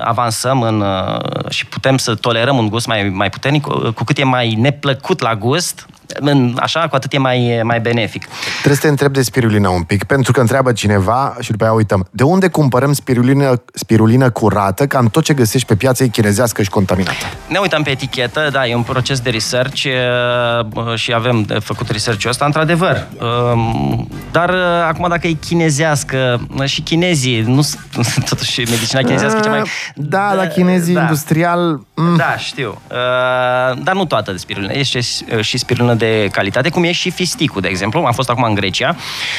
avansăm 0.00 0.62
în, 0.62 0.80
uh, 0.80 1.50
și 1.50 1.66
putem 1.66 1.96
să 1.96 2.14
tolerăm 2.14 2.56
un 2.56 2.68
gust 2.68 2.86
mai, 2.86 3.08
mai 3.08 3.30
puternic, 3.30 3.62
cu 3.66 4.04
cât 4.04 4.18
e 4.18 4.24
mai 4.24 4.54
neplăcut 4.54 5.20
la 5.20 5.34
gust, 5.34 5.86
în, 6.14 6.56
așa, 6.60 6.80
cu 6.88 6.96
atât 6.96 7.12
e 7.12 7.18
mai, 7.18 7.60
mai 7.62 7.80
benefic. 7.80 8.26
Trebuie 8.52 8.74
să 8.74 8.80
te 8.80 8.88
întreb 8.88 9.12
de 9.12 9.22
spirulină 9.22 9.68
un 9.68 9.82
pic, 9.82 10.04
pentru 10.04 10.32
că 10.32 10.40
întreabă 10.40 10.72
cineva 10.72 11.36
și 11.40 11.50
după 11.50 11.64
aia 11.64 11.72
uităm. 11.72 12.06
De 12.10 12.22
unde 12.22 12.48
cumpărăm 12.48 12.92
spirulină, 12.92 13.62
spirulină 13.74 14.30
curată, 14.30 14.86
cam 14.86 15.06
tot 15.06 15.24
ce 15.24 15.34
găsești 15.34 15.66
pe 15.66 15.74
piață 15.74 16.04
e 16.04 16.06
chinezească 16.06 16.62
și 16.62 16.70
contaminată? 16.70 17.24
Ne 17.48 17.58
uităm 17.58 17.82
pe 17.82 17.90
etichetă, 17.90 18.48
da, 18.52 18.66
e 18.66 18.74
un 18.74 18.82
proces 18.82 19.20
de 19.20 19.30
research 19.30 19.84
uh, 19.84 20.94
și 20.94 21.12
avem 21.12 21.42
de 21.42 21.58
făcut 21.58 21.88
research-ul 21.88 22.30
ăsta, 22.30 22.44
într-adevăr. 22.44 23.06
Um, 23.52 24.08
dar 24.30 24.48
uh, 24.48 24.56
acum 24.88 25.08
dacă 25.08 25.26
e 25.26 25.32
chinezească, 25.32 26.40
și 26.64 26.80
chinezii, 26.80 27.40
nu 27.40 27.68
totuși 28.28 28.60
medicina 28.60 29.00
chinezească 29.00 29.40
ce 29.40 29.48
mai... 29.48 29.62
Da, 29.94 30.34
la 30.34 30.46
chinezii 30.46 30.94
da. 30.94 31.00
industrial... 31.00 31.80
Mm. 31.94 32.16
Da, 32.16 32.36
știu. 32.36 32.80
Uh, 32.90 33.78
dar 33.82 33.94
nu 33.94 34.04
toată 34.04 34.30
de 34.30 34.36
spirulină. 34.36 34.72
Este 34.74 35.00
și 35.40 35.58
spirulină 35.58 35.94
de 36.00 36.28
calitate, 36.32 36.68
cum 36.68 36.84
e 36.84 36.92
și 36.92 37.10
fisticul, 37.10 37.60
de 37.60 37.68
exemplu. 37.68 38.00
Am 38.00 38.12
fost 38.12 38.30
acum 38.30 38.42
în 38.42 38.54
Grecia. 38.54 38.96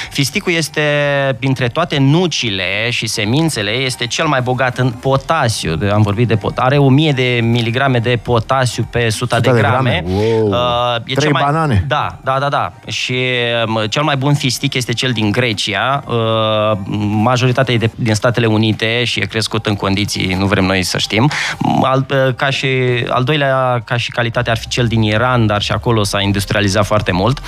Fisticul 0.10 0.54
este, 0.54 0.81
printre 1.40 1.68
toate 1.68 1.98
nucile 1.98 2.90
și 2.90 3.08
semințele, 3.08 3.72
este 3.72 4.08
cel 4.08 4.25
mai 4.25 4.42
bogat 4.42 4.78
în 4.78 4.92
potasiu. 4.92 5.78
Am 5.94 6.02
vorbit 6.02 6.28
de 6.28 6.36
pot. 6.36 6.58
Are 6.58 6.78
1000 6.78 7.12
de 7.12 7.40
miligrame 7.44 8.00
de 8.00 8.19
potasiu 8.22 8.88
pe 8.92 9.06
100, 9.06 9.36
100 9.36 9.40
de 9.40 9.60
grame. 9.60 10.04
De 10.06 10.12
grame. 10.12 10.24
Wow. 10.24 10.48
Uh, 10.48 10.96
e 11.06 11.13
Trei 11.13 11.31
mai... 11.31 11.44
banane. 11.46 11.86
Da, 11.88 12.18
da, 12.24 12.38
da, 12.40 12.50
da. 12.50 12.74
Și 12.88 13.18
um, 13.68 13.86
cel 13.90 14.04
mai 14.04 14.18
bun 14.18 14.34
fistic 14.34 14.74
este 14.74 14.94
cel 14.94 15.12
din 15.12 15.31
Grecia. 15.31 16.04
Uh, 16.08 16.78
majoritatea 17.24 17.74
e 17.74 17.78
de, 17.78 17.92
din 17.96 18.13
Statele 18.13 18.46
Unite 18.46 19.04
și 19.04 19.19
e 19.19 19.25
crescut 19.25 19.66
în 19.66 19.75
condiții, 19.75 20.34
nu 20.34 20.46
vrem 20.46 20.66
noi 20.66 20.84
să 20.84 20.98
știm. 20.98 21.31
Al, 21.84 22.06
uh, 22.10 22.34
ca 22.36 22.50
și, 22.50 22.68
al 23.10 23.24
doilea, 23.24 23.81
ca 23.86 23.98
și 23.98 24.12
calitate, 24.12 24.50
ar 24.50 24.58
fi 24.58 24.68
cel 24.68 24.88
din 24.88 25.02
Iran, 25.02 25.46
dar 25.46 25.62
și 25.62 25.72
acolo 25.72 26.04
s-a 26.04 26.22
industrializat 26.22 26.50
industrializat 26.51 26.86
foarte 26.86 27.12
mult. 27.12 27.39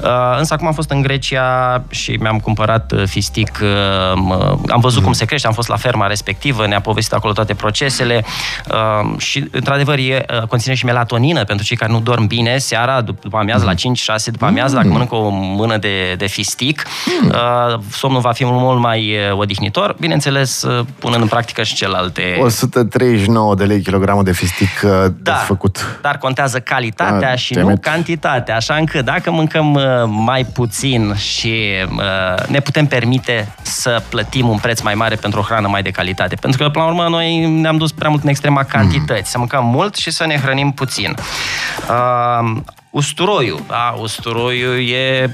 Uh, 0.00 0.38
însă 0.38 0.54
acum 0.54 0.66
am 0.66 0.72
fost 0.72 0.90
în 0.90 1.02
Grecia 1.02 1.82
și 1.88 2.16
mi-am 2.20 2.38
cumpărat 2.38 2.92
uh, 2.92 3.02
fistic, 3.06 3.58
uh, 3.62 4.18
am 4.68 4.80
văzut 4.80 5.02
cum 5.02 5.12
se 5.12 5.24
crește, 5.24 5.46
am 5.46 5.52
fost 5.52 5.68
la 5.68 5.76
ferma 5.76 6.06
respectivă, 6.06 6.66
ne-a 6.66 6.80
povestit 6.80 7.12
acolo 7.12 7.32
toate 7.32 7.54
procesele 7.54 8.24
și, 9.16 9.48
într-adevăr, 9.50 9.98
e, 9.98 10.24
conține 10.48 10.74
și 10.74 10.84
melatonină 10.84 11.44
pentru 11.44 11.66
cei 11.66 11.76
care 11.76 11.92
nu 11.92 12.00
dorm 12.00 12.26
bine 12.26 12.58
seara, 12.58 13.00
după 13.00 13.36
amiază, 13.36 13.64
la 13.64 13.74
5-6 13.74 13.76
după 14.24 14.44
amiază, 14.44 14.74
dacă 14.74 14.86
mm. 14.86 14.92
mănâncă 14.92 15.14
o 15.14 15.28
mână 15.28 15.76
de, 15.76 16.14
de 16.18 16.26
fistic, 16.26 16.86
mm. 17.22 17.32
somnul 17.90 18.20
va 18.20 18.32
fi 18.32 18.44
mult 18.44 18.80
mai 18.80 19.16
odihnitor, 19.32 19.96
bineînțeles, 20.00 20.66
punând 20.98 21.22
în 21.22 21.28
practică 21.28 21.62
și 21.62 21.74
celelalte. 21.74 22.38
139 22.40 23.54
de 23.54 23.64
lei 23.64 23.80
kilogramul 23.80 24.24
de 24.24 24.32
fistic 24.32 24.80
da, 25.22 25.32
făcut. 25.32 25.98
dar 26.02 26.18
contează 26.18 26.58
calitatea 26.58 27.28
da, 27.28 27.34
și 27.34 27.54
nu 27.54 27.76
cantitatea 27.80 28.45
calitate, 28.46 28.52
așa 28.52 28.74
încât 28.74 29.04
dacă 29.04 29.30
mâncăm 29.30 29.74
uh, 29.74 29.82
mai 30.06 30.44
puțin 30.44 31.14
și 31.14 31.62
uh, 31.90 32.46
ne 32.46 32.60
putem 32.60 32.86
permite 32.86 33.54
să 33.62 34.02
plătim 34.08 34.48
un 34.48 34.58
preț 34.58 34.80
mai 34.80 34.94
mare 34.94 35.14
pentru 35.14 35.40
o 35.40 35.42
hrană 35.42 35.68
mai 35.68 35.82
de 35.82 35.90
calitate. 35.90 36.34
Pentru 36.34 36.62
că, 36.62 36.68
până 36.68 36.84
la 36.84 36.90
urmă, 36.90 37.08
noi 37.08 37.46
ne-am 37.46 37.76
dus 37.76 37.92
prea 37.92 38.08
mult 38.08 38.22
în 38.22 38.28
extrema 38.28 38.62
cantități, 38.62 39.20
mm. 39.20 39.24
să 39.24 39.38
mâncăm 39.38 39.64
mult 39.64 39.94
și 39.94 40.10
să 40.10 40.26
ne 40.26 40.38
hrănim 40.38 40.72
puțin. 40.72 41.14
Uh, 41.90 42.62
usturoiul, 42.90 43.62
da, 43.68 43.94
usturoiul 43.98 44.88
e 44.88 45.30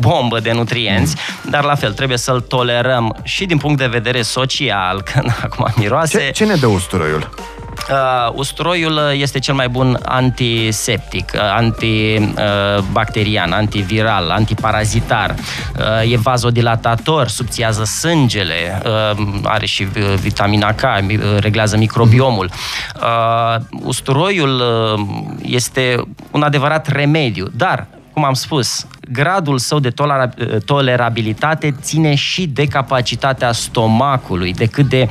bombă 0.00 0.40
de 0.40 0.52
nutrienți, 0.52 1.16
dar 1.50 1.64
la 1.64 1.74
fel 1.74 1.92
trebuie 1.92 2.18
să-l 2.18 2.40
tolerăm 2.40 3.16
și 3.22 3.44
din 3.44 3.58
punct 3.58 3.78
de 3.78 3.86
vedere 3.86 4.22
social, 4.22 5.02
că 5.12 5.22
acum 5.42 5.66
miroase. 5.76 6.18
Ce, 6.18 6.30
ce 6.30 6.44
ne 6.44 6.54
dă 6.54 6.66
usturoiul? 6.66 7.55
Uh, 7.90 8.30
usturoiul 8.34 9.00
este 9.12 9.38
cel 9.38 9.54
mai 9.54 9.68
bun 9.68 9.98
antiseptic, 10.04 11.32
uh, 11.34 11.40
antibacterian, 11.40 13.52
antiviral, 13.52 14.30
antiparazitar. 14.30 15.34
Uh, 15.78 16.12
e 16.12 16.16
vazodilatator, 16.16 17.28
subțiază 17.28 17.84
sângele, 17.84 18.82
uh, 18.84 19.10
are 19.42 19.66
și 19.66 19.82
uh, 19.82 20.14
vitamina 20.20 20.72
K, 20.72 20.82
uh, 20.82 20.90
reglează 21.38 21.76
microbiomul. 21.76 22.50
Uh, 23.00 23.56
usturoiul 23.70 24.60
uh, 24.60 25.00
este 25.42 26.02
un 26.30 26.42
adevărat 26.42 26.86
remediu, 26.86 27.48
dar 27.56 27.86
cum 28.12 28.24
am 28.24 28.34
spus, 28.34 28.86
gradul 29.12 29.58
său 29.58 29.78
de 29.78 29.90
tolera- 29.90 30.58
tolerabilitate 30.64 31.74
ține 31.80 32.14
și 32.14 32.46
de 32.46 32.66
capacitatea 32.66 33.52
stomacului, 33.52 34.52
de 34.52 34.66
cât 34.66 34.88
de 34.88 35.08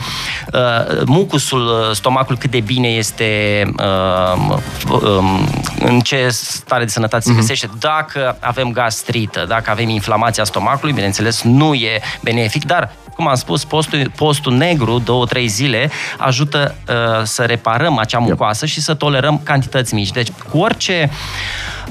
uh, 0.54 1.02
mucusul 1.06 1.66
uh, 1.66 1.96
stomacului 1.96 2.40
cât 2.40 2.52
de 2.52 2.60
bine 2.60 2.88
este 2.88 3.62
uh, 3.80 4.58
um, 4.90 5.48
în 5.80 6.00
ce 6.00 6.28
stare 6.30 6.84
de 6.84 6.90
sănătate 6.90 7.24
se 7.24 7.34
găsește. 7.34 7.70
Dacă 7.80 8.38
avem 8.40 8.72
gastrită, 8.72 9.46
dacă 9.48 9.70
avem 9.70 9.90
inflamația 9.90 10.44
stomacului, 10.44 10.94
bineînțeles, 10.94 11.42
nu 11.44 11.74
e 11.74 12.02
benefic, 12.22 12.66
dar 12.66 12.92
cum 13.16 13.28
am 13.28 13.36
spus, 13.36 13.64
postul, 13.64 14.12
postul 14.16 14.54
negru, 14.54 15.00
două, 15.00 15.26
trei 15.26 15.48
zile, 15.48 15.92
ajută 16.18 16.76
uh, 16.88 17.24
să 17.24 17.44
reparăm 17.44 17.98
acea 17.98 18.18
mucoasă 18.18 18.66
și 18.66 18.82
să 18.82 18.94
tolerăm 18.94 19.42
cantități 19.44 19.94
mici. 19.94 20.12
Deci, 20.12 20.28
cu 20.50 20.58
orice 20.58 21.10
uh, 21.12 21.18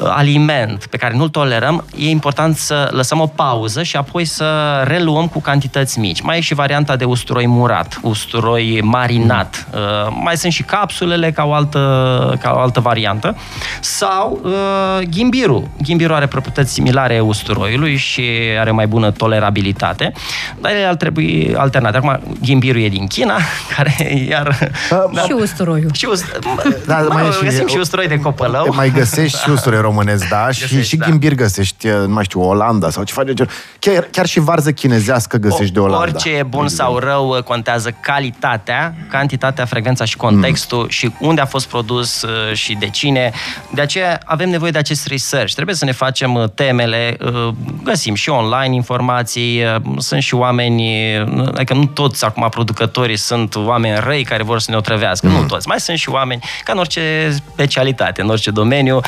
aliment 0.03 0.87
pe 0.87 0.97
care 0.97 1.17
nu-l 1.17 1.29
tolerăm, 1.29 1.85
e 1.97 2.09
important 2.09 2.57
să 2.57 2.89
lăsăm 2.93 3.21
o 3.21 3.27
pauză 3.27 3.83
și 3.83 3.97
apoi 3.97 4.25
să 4.25 4.45
reluăm 4.87 5.27
cu 5.27 5.41
cantități 5.41 5.99
mici. 5.99 6.21
Mai 6.21 6.37
e 6.39 6.41
și 6.41 6.55
varianta 6.55 6.97
de 6.97 7.05
usturoi 7.05 7.47
murat, 7.47 7.99
usturoi 8.03 8.81
marinat. 8.83 9.67
Uh, 9.75 9.81
mai 10.23 10.37
sunt 10.37 10.53
și 10.53 10.63
capsulele 10.63 11.31
ca 11.31 11.45
o 11.45 11.53
altă, 11.53 12.39
ca 12.43 12.53
o 12.57 12.59
altă 12.59 12.81
variantă. 12.81 13.37
Sau 13.81 14.41
uh, 14.45 15.07
ghimbirul. 15.11 15.69
Ghimbirul 15.83 16.15
are 16.15 16.27
proprietăți 16.27 16.73
similare 16.73 17.21
usturoiului 17.21 17.97
și 17.97 18.23
are 18.59 18.71
mai 18.71 18.87
bună 18.87 19.11
tolerabilitate, 19.11 20.13
dar 20.61 20.73
el 20.73 20.89
ar 20.89 20.95
trebui 20.95 21.55
alternate. 21.57 21.97
Acum, 21.97 22.21
ghimbirul 22.43 22.83
e 22.83 22.89
din 22.89 23.07
China, 23.07 23.37
care 23.77 24.27
iar... 24.29 24.59
Da. 24.91 25.21
Și 25.21 25.33
usturoiul. 25.33 25.91
Și 25.93 26.07
ust... 26.11 26.39
da, 26.87 26.99
mă, 26.99 27.09
mai 27.13 27.31
găsim 27.43 27.67
și, 27.67 27.73
și 27.73 27.79
usturoi 27.79 28.09
de 28.09 28.19
copălău. 28.19 28.73
Mai 28.75 28.91
găsești 28.91 29.41
și 29.43 29.51
usturoi 29.51 29.81
românesc, 29.85 30.29
da? 30.29 30.47
Găsești, 30.47 30.75
și, 30.75 30.83
și 30.83 30.97
da. 30.97 31.07
ghimbir 31.07 31.35
găsești, 31.35 31.87
nu 31.88 32.12
mai 32.12 32.25
știu, 32.25 32.41
Olanda 32.41 32.91
sau 32.91 33.05
ceva 33.05 33.25
de 33.25 33.35
genul. 33.35 33.53
Chiar, 33.79 34.09
chiar 34.11 34.26
și 34.26 34.41
varză 34.41 34.73
chinezească 34.73 35.37
găsești 35.37 35.79
o, 35.79 35.81
de 35.81 35.81
Olanda. 35.81 35.99
Orice 35.99 36.31
e 36.31 36.43
bun 36.43 36.69
sau 36.69 36.99
rău 36.99 37.43
contează 37.45 37.97
calitatea, 38.00 38.95
cantitatea, 39.11 39.64
frecvența 39.64 40.05
și 40.05 40.17
contextul 40.17 40.83
mm. 40.83 40.88
și 40.88 41.12
unde 41.21 41.41
a 41.41 41.47
fost 41.47 41.67
produs 41.67 42.23
uh, 42.23 42.55
și 42.55 42.75
de 42.75 42.88
cine. 42.88 43.33
De 43.75 43.81
aceea 43.81 44.21
avem 44.25 44.49
nevoie 44.49 44.71
de 44.71 44.79
acest 44.79 45.07
research. 45.07 45.53
Trebuie 45.53 45.75
să 45.75 45.85
ne 45.85 45.93
facem 45.93 46.35
uh, 46.35 46.45
temele, 46.55 47.17
uh, 47.21 47.55
găsim 47.83 48.14
și 48.14 48.29
online 48.29 48.75
informații, 48.75 49.62
sunt 49.99 50.23
și 50.23 50.35
oameni, 50.35 51.17
adică 51.55 51.75
nu 51.75 51.87
toți 51.87 52.25
acum 52.25 52.47
producătorii 52.50 53.17
sunt 53.17 53.57
oameni 53.57 54.00
răi 54.05 54.25
care 54.25 54.43
vor 54.43 54.61
să 54.61 54.71
ne 54.71 54.76
otrăvească, 54.76 55.26
mm. 55.26 55.33
nu 55.33 55.45
toți. 55.47 55.69
Mai 55.69 55.81
sunt 55.81 55.99
și 55.99 56.09
oameni, 56.09 56.43
ca 56.64 56.73
în 56.73 56.79
orice 56.79 57.35
specialitate, 57.53 58.23
în 58.23 58.29
orice 58.29 58.50
domeniu, 58.50 59.00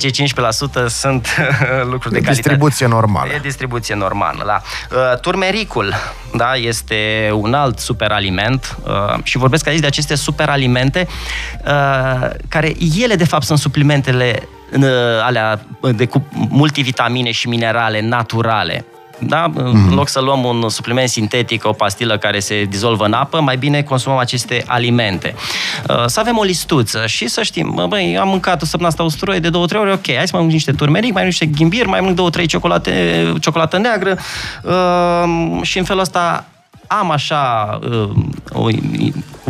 10-15% 0.00 0.86
sunt 0.88 1.28
lucruri 1.92 2.14
de 2.14 2.20
calitate. 2.20 2.32
Distribuție 2.32 2.86
normală. 2.86 3.32
E 3.32 3.38
distribuție 3.38 3.94
normală, 3.94 4.44
da. 4.46 5.16
Turmericul, 5.16 5.94
da, 6.36 6.54
este 6.54 7.30
un 7.32 7.54
alt 7.54 7.78
superaliment 7.78 8.76
și 9.22 9.38
vorbesc 9.38 9.66
aici 9.66 9.80
de 9.80 9.86
aceste 9.86 10.14
superalimente 10.14 11.08
care 12.48 12.72
ele 13.02 13.14
de 13.14 13.24
fapt 13.24 13.44
sunt 13.44 13.58
suplimentele 13.58 14.48
alea 15.22 15.60
de 15.94 16.06
cu 16.06 16.28
multivitamine 16.32 17.30
și 17.30 17.48
minerale 17.48 18.00
naturale. 18.00 18.84
Da? 19.20 19.50
Mm-hmm. 19.50 19.54
În 19.54 19.84
mhm. 19.84 19.94
loc 19.94 20.08
să 20.08 20.20
luăm 20.20 20.44
un 20.44 20.68
supliment 20.68 21.08
sintetic, 21.08 21.64
o 21.64 21.72
pastilă 21.72 22.18
care 22.18 22.38
se 22.38 22.64
dizolvă 22.64 23.04
în 23.04 23.12
apă, 23.12 23.40
mai 23.40 23.56
bine 23.56 23.82
consumăm 23.82 24.18
aceste 24.18 24.64
alimente. 24.66 25.34
Uh, 25.88 26.04
să 26.06 26.20
avem 26.20 26.38
o 26.38 26.42
listuță 26.42 27.06
și 27.06 27.28
să 27.28 27.42
știm, 27.42 27.86
băi, 27.88 28.18
am 28.18 28.28
mâncat 28.28 28.62
o 28.62 28.64
săptămână 28.64 28.88
asta 28.88 29.02
usturoi 29.02 29.40
de 29.40 29.48
două, 29.48 29.66
trei 29.66 29.80
ore, 29.80 29.92
ok, 29.92 30.06
hai 30.06 30.14
să 30.14 30.30
mai 30.32 30.40
mănânc 30.40 30.52
niște 30.52 30.72
turmeric, 30.72 31.12
mai 31.12 31.22
mănânc 31.22 31.40
niște 31.40 31.56
ghimbir, 31.56 31.86
mai 31.86 32.00
mănânc 32.00 32.16
două, 32.16 32.30
trei 32.30 32.46
ciocolate, 32.46 32.92
ciocolată 33.40 33.78
neagră 33.78 34.18
uh, 34.62 35.62
și 35.62 35.78
în 35.78 35.84
felul 35.84 36.02
ăsta 36.02 36.44
am 36.86 37.10
așa, 37.10 37.78
uh, 37.90 38.10
o, 38.52 38.68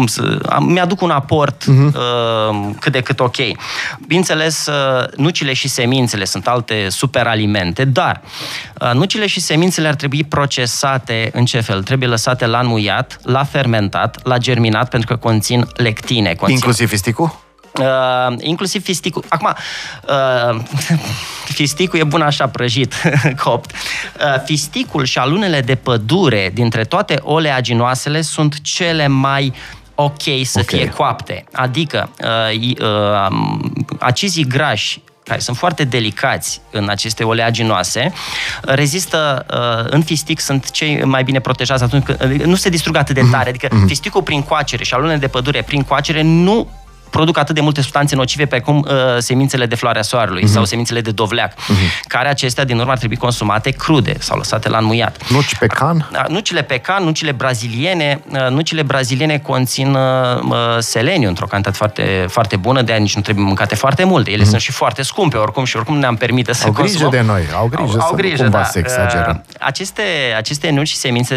cum 0.01 0.09
să, 0.09 0.39
am, 0.49 0.65
mi-aduc 0.65 1.01
un 1.01 1.11
aport 1.11 1.63
uh-huh. 1.63 1.95
uh, 1.95 2.71
cât 2.81 2.93
de 2.93 3.01
cât 3.01 3.21
ok. 3.21 3.37
Bineînțeles, 4.07 4.67
uh, 4.67 5.05
nucile 5.17 5.53
și 5.53 5.69
semințele 5.69 6.25
sunt 6.25 6.47
alte 6.47 6.87
superalimente, 6.89 7.85
dar 7.85 8.21
uh, 8.81 8.91
nucile 8.93 9.27
și 9.27 9.41
semințele 9.41 9.89
ar 9.89 9.95
trebui 9.95 10.25
procesate 10.25 11.31
în 11.33 11.45
ce 11.45 11.61
fel? 11.61 11.83
Trebuie 11.83 12.09
lăsate 12.09 12.47
la 12.47 12.59
înmuiat, 12.59 13.19
la 13.23 13.45
fermentat, 13.45 14.19
la 14.23 14.39
germinat, 14.39 14.89
pentru 14.89 15.09
că 15.09 15.17
conțin 15.17 15.67
lectine. 15.77 16.35
Conțin... 16.35 16.55
Inclusiv 16.55 16.89
fisticul? 16.89 17.49
Uh, 17.79 18.35
inclusiv 18.41 18.83
fisticul. 18.83 19.25
Acum, 19.29 19.55
uh, 20.09 20.61
fisticul 21.61 21.99
e 21.99 22.05
bun 22.05 22.23
așa 22.23 22.49
prăjit, 22.49 22.95
copt. 23.45 23.71
Uh, 23.71 24.43
fisticul 24.45 25.05
și 25.05 25.19
alunele 25.19 25.61
de 25.61 25.75
pădure 25.75 26.51
dintre 26.55 26.85
toate 26.85 27.19
oleaginoasele 27.23 28.21
sunt 28.21 28.61
cele 28.61 29.07
mai 29.07 29.53
ok 30.05 30.45
să 30.45 30.61
okay. 30.61 30.79
fie 30.79 30.89
coapte. 30.89 31.45
Adică 31.53 32.11
uh, 32.23 32.77
uh, 32.81 33.37
acizii 33.99 34.47
grași 34.47 35.03
care 35.25 35.43
sunt 35.43 35.57
foarte 35.57 35.85
delicați 35.85 36.61
în 36.71 36.89
aceste 36.89 37.25
oleaginoase, 37.25 38.13
rezistă 38.61 39.47
uh, 39.51 39.93
în 39.93 40.03
fistic, 40.03 40.41
sunt 40.41 40.71
cei 40.71 41.05
mai 41.05 41.23
bine 41.23 41.41
protejați 41.41 41.83
atunci 41.83 42.05
când 42.05 42.33
nu 42.33 42.55
se 42.55 42.69
distrug 42.69 42.97
atât 42.97 43.15
de 43.15 43.23
tare. 43.31 43.49
Adică 43.49 43.67
mm-hmm. 43.69 43.87
fisticul 43.87 44.23
prin 44.23 44.43
coacere 44.43 44.85
și 44.85 44.95
alunele 44.95 45.19
de 45.19 45.29
pădure 45.29 45.63
prin 45.63 45.83
coacere 45.83 46.23
nu 46.23 46.69
produc 47.11 47.39
atât 47.39 47.55
de 47.55 47.61
multe 47.61 47.81
substanțe 47.81 48.15
nocive 48.15 48.47
precum 48.47 48.87
uh, 48.89 48.95
semințele 49.19 49.67
de 49.67 49.75
floarea 49.75 50.03
soarelui 50.03 50.43
uh-huh. 50.43 50.53
sau 50.53 50.65
semințele 50.65 51.01
de 51.01 51.11
dovleac, 51.11 51.53
uh-huh. 51.53 52.07
care 52.07 52.29
acestea 52.29 52.65
din 52.65 52.79
urmă 52.79 52.91
ar 52.91 52.99
trebui 52.99 53.17
consumate 53.17 53.71
crude 53.71 54.15
sau 54.19 54.37
lăsate 54.37 54.69
la 54.69 54.79
înmuiat. 54.79 55.31
Nuci 55.31 55.57
pe 55.57 55.67
can? 55.67 56.09
Da, 56.13 56.25
nucile 56.29 56.63
pe 56.63 56.77
can, 56.79 57.05
nucile 57.05 57.33
braziliene, 57.33 58.21
uh, 58.33 58.47
nucile 58.51 58.83
braziliene 58.83 59.39
conțin 59.39 59.95
uh, 59.95 60.01
uh, 60.43 60.57
seleniu 60.79 61.29
într-o 61.29 61.47
cantitate 61.47 61.77
foarte, 61.77 62.27
foarte 62.29 62.57
bună, 62.57 62.83
de 62.83 62.93
aia 62.93 63.01
nici 63.01 63.15
nu 63.15 63.21
trebuie 63.21 63.45
mâncate 63.45 63.75
foarte 63.75 64.05
multe. 64.05 64.31
Ele 64.31 64.43
uh-huh. 64.43 64.49
sunt 64.49 64.61
și 64.61 64.73
foarte 64.73 65.03
scumpe 65.03 65.37
oricum 65.37 65.65
și 65.65 65.77
oricum 65.77 65.99
ne-am 65.99 66.17
permite 66.17 66.53
să 66.53 66.67
au 66.67 66.73
grijă 66.73 66.89
consumăm. 66.89 67.11
de 67.11 67.33
noi, 67.33 67.43
au 67.55 67.67
grijă 67.67 67.99
au, 68.01 68.07
au 68.07 68.15
grijă, 68.15 68.37
să 68.37 68.43
cumva 68.43 68.59
da. 68.59 68.65
să 68.65 68.79
exagerăm. 68.79 69.45
Aceste, 69.61 70.03
aceste 70.37 70.71
nuci 70.71 70.89
și 70.89 70.97
semințe 70.97 71.35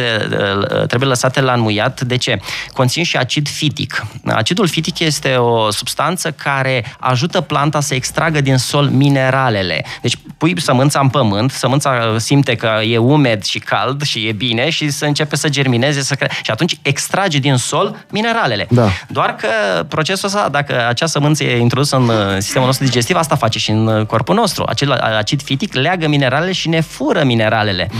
trebuie 0.87 1.09
lăsate 1.09 1.41
la 1.41 1.53
înmuiat. 1.53 2.01
De 2.01 2.17
ce? 2.17 2.39
Conțin 2.73 3.03
și 3.03 3.17
acid 3.17 3.47
fitic. 3.47 4.05
Acidul 4.25 4.67
fitic 4.67 4.99
este 4.99 5.35
o 5.35 5.62
substanță 5.71 6.31
care 6.31 6.95
ajută 6.99 7.41
planta 7.41 7.79
să 7.79 7.93
extragă 7.93 8.41
din 8.41 8.57
sol 8.57 8.85
mineralele. 8.85 9.85
Deci 10.01 10.17
pui 10.37 10.61
sămânța 10.61 10.99
în 10.99 11.09
pământ, 11.09 11.51
sămânța 11.51 12.15
simte 12.17 12.55
că 12.55 12.79
e 12.87 12.97
umed 12.97 13.43
și 13.43 13.59
cald 13.59 14.01
și 14.01 14.27
e 14.27 14.31
bine 14.31 14.69
și 14.69 14.89
să 14.89 15.05
începe 15.05 15.35
să 15.35 15.49
germineze 15.49 16.01
să 16.01 16.15
cre- 16.15 16.31
și 16.43 16.51
atunci 16.51 16.77
extrage 16.81 17.37
din 17.37 17.55
sol 17.55 18.05
mineralele. 18.09 18.67
Da. 18.69 18.89
Doar 19.07 19.35
că 19.35 19.47
procesul 19.87 20.27
ăsta, 20.27 20.49
dacă 20.51 20.87
acea 20.87 21.05
sămânță 21.05 21.43
e 21.43 21.59
introdusă 21.59 21.95
în 21.95 22.07
uh, 22.07 22.15
sistemul 22.37 22.67
nostru 22.67 22.85
digestiv, 22.85 23.15
asta 23.15 23.35
face 23.35 23.59
și 23.59 23.69
în 23.69 23.87
uh, 23.87 24.05
corpul 24.05 24.35
nostru. 24.35 24.63
Acel 24.67 24.91
acid 24.91 25.41
fitic 25.41 25.73
leagă 25.73 26.07
mineralele 26.07 26.51
și 26.51 26.69
ne 26.69 26.81
fură 26.81 27.23
mineralele. 27.23 27.89
Mm. 27.91 27.99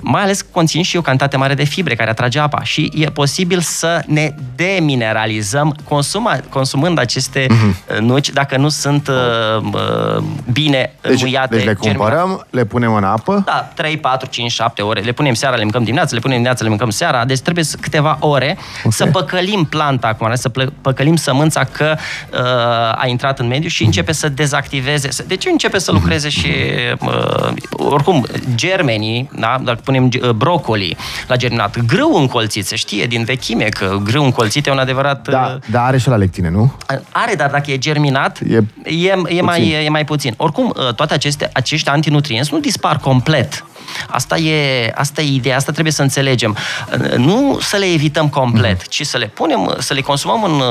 Mai 0.00 0.22
ales 0.22 0.44
conțin 0.50 0.82
și 0.82 0.96
o 0.96 1.00
cantitate 1.00 1.36
mare 1.36 1.54
de 1.54 1.64
fibre 1.64 1.94
care 1.94 2.10
atrage 2.10 2.38
apa 2.38 2.62
și 2.62 2.92
e 2.94 3.06
posibil 3.06 3.60
să 3.60 4.02
ne 4.06 4.34
demineralizăm 4.54 5.76
consuma, 5.88 6.40
consumând 6.48 6.98
aceste 7.02 7.46
mm-hmm. 7.46 7.98
nuci 7.98 8.30
dacă 8.30 8.56
nu 8.56 8.68
sunt 8.68 9.08
uh, 9.08 10.22
bine 10.52 10.94
deci, 11.00 11.20
muiate. 11.20 11.56
Deci 11.56 11.64
le 11.64 11.74
cumpărăm, 11.74 12.18
germinate. 12.18 12.46
le 12.50 12.64
punem 12.64 12.94
în 12.94 13.04
apă? 13.04 13.42
Da, 13.46 13.70
3, 13.74 13.96
4, 13.96 14.28
5, 14.28 14.50
7 14.50 14.82
ore. 14.82 15.00
Le 15.00 15.12
punem 15.12 15.34
seara, 15.34 15.56
le 15.56 15.62
mâncăm 15.62 15.82
dimineața, 15.82 16.10
le 16.12 16.20
punem 16.20 16.36
dimineața, 16.36 16.62
le 16.62 16.68
mâncăm 16.68 16.90
seara. 16.90 17.24
Deci 17.24 17.40
trebuie 17.40 17.64
câteva 17.80 18.16
ore 18.20 18.56
okay. 18.78 18.90
să 18.90 19.06
păcălim 19.06 19.64
planta 19.64 20.06
acum, 20.06 20.34
să 20.34 20.50
păcălim 20.80 21.16
sămânța 21.16 21.64
că 21.64 21.96
uh, 22.32 23.02
a 23.02 23.06
intrat 23.06 23.38
în 23.38 23.46
mediu 23.46 23.68
și 23.68 23.84
începe 23.84 24.12
să 24.12 24.28
dezactiveze. 24.28 25.08
Deci 25.26 25.46
începe 25.46 25.78
să 25.78 25.92
lucreze 25.92 26.28
și 26.28 26.52
uh, 27.00 27.52
oricum 27.70 28.26
germenii, 28.54 29.30
da? 29.38 29.60
dacă 29.64 29.80
punem 29.84 30.04
uh, 30.04 30.30
brocoli 30.30 30.96
la 31.26 31.36
germinat, 31.36 31.84
grâu 31.84 32.14
încolțit, 32.14 32.66
se 32.66 32.76
știe 32.76 33.06
din 33.06 33.24
vechime 33.24 33.64
că 33.64 33.96
grâu 34.04 34.24
încolțit 34.24 34.66
e 34.66 34.70
un 34.70 34.78
adevărat... 34.78 35.28
Da, 35.28 35.52
uh, 35.54 35.70
dar 35.70 35.84
are 35.86 35.98
și 35.98 36.08
la 36.08 36.16
lectine, 36.16 36.50
nu? 36.50 36.72
Are, 37.10 37.34
dar 37.34 37.50
dacă 37.50 37.70
e 37.70 37.78
germinat, 37.78 38.38
e, 38.48 38.58
e, 38.84 39.14
e, 39.28 39.40
mai, 39.40 39.68
e, 39.68 39.76
e 39.76 39.88
mai 39.88 40.04
puțin. 40.04 40.34
Oricum, 40.36 40.74
uh, 40.76 40.94
toate 40.94 41.14
aceste, 41.14 41.50
acești 41.52 41.88
antinutrienți 41.88 42.52
nu 42.52 42.58
dispar 42.58 42.98
complet. 42.98 43.64
Asta 44.08 44.36
e, 44.36 44.90
asta 44.94 45.22
e 45.22 45.34
ideea, 45.34 45.56
asta 45.56 45.72
trebuie 45.72 45.92
să 45.92 46.02
înțelegem. 46.02 46.56
Uh, 47.00 47.14
nu 47.16 47.58
să 47.60 47.76
le 47.76 47.86
evităm 47.86 48.28
complet, 48.28 48.76
mm. 48.76 48.86
ci 48.88 49.06
să 49.06 49.18
le 49.18 49.26
punem, 49.26 49.76
să 49.78 49.94
le 49.94 50.00
consumăm 50.00 50.42
în, 50.44 50.62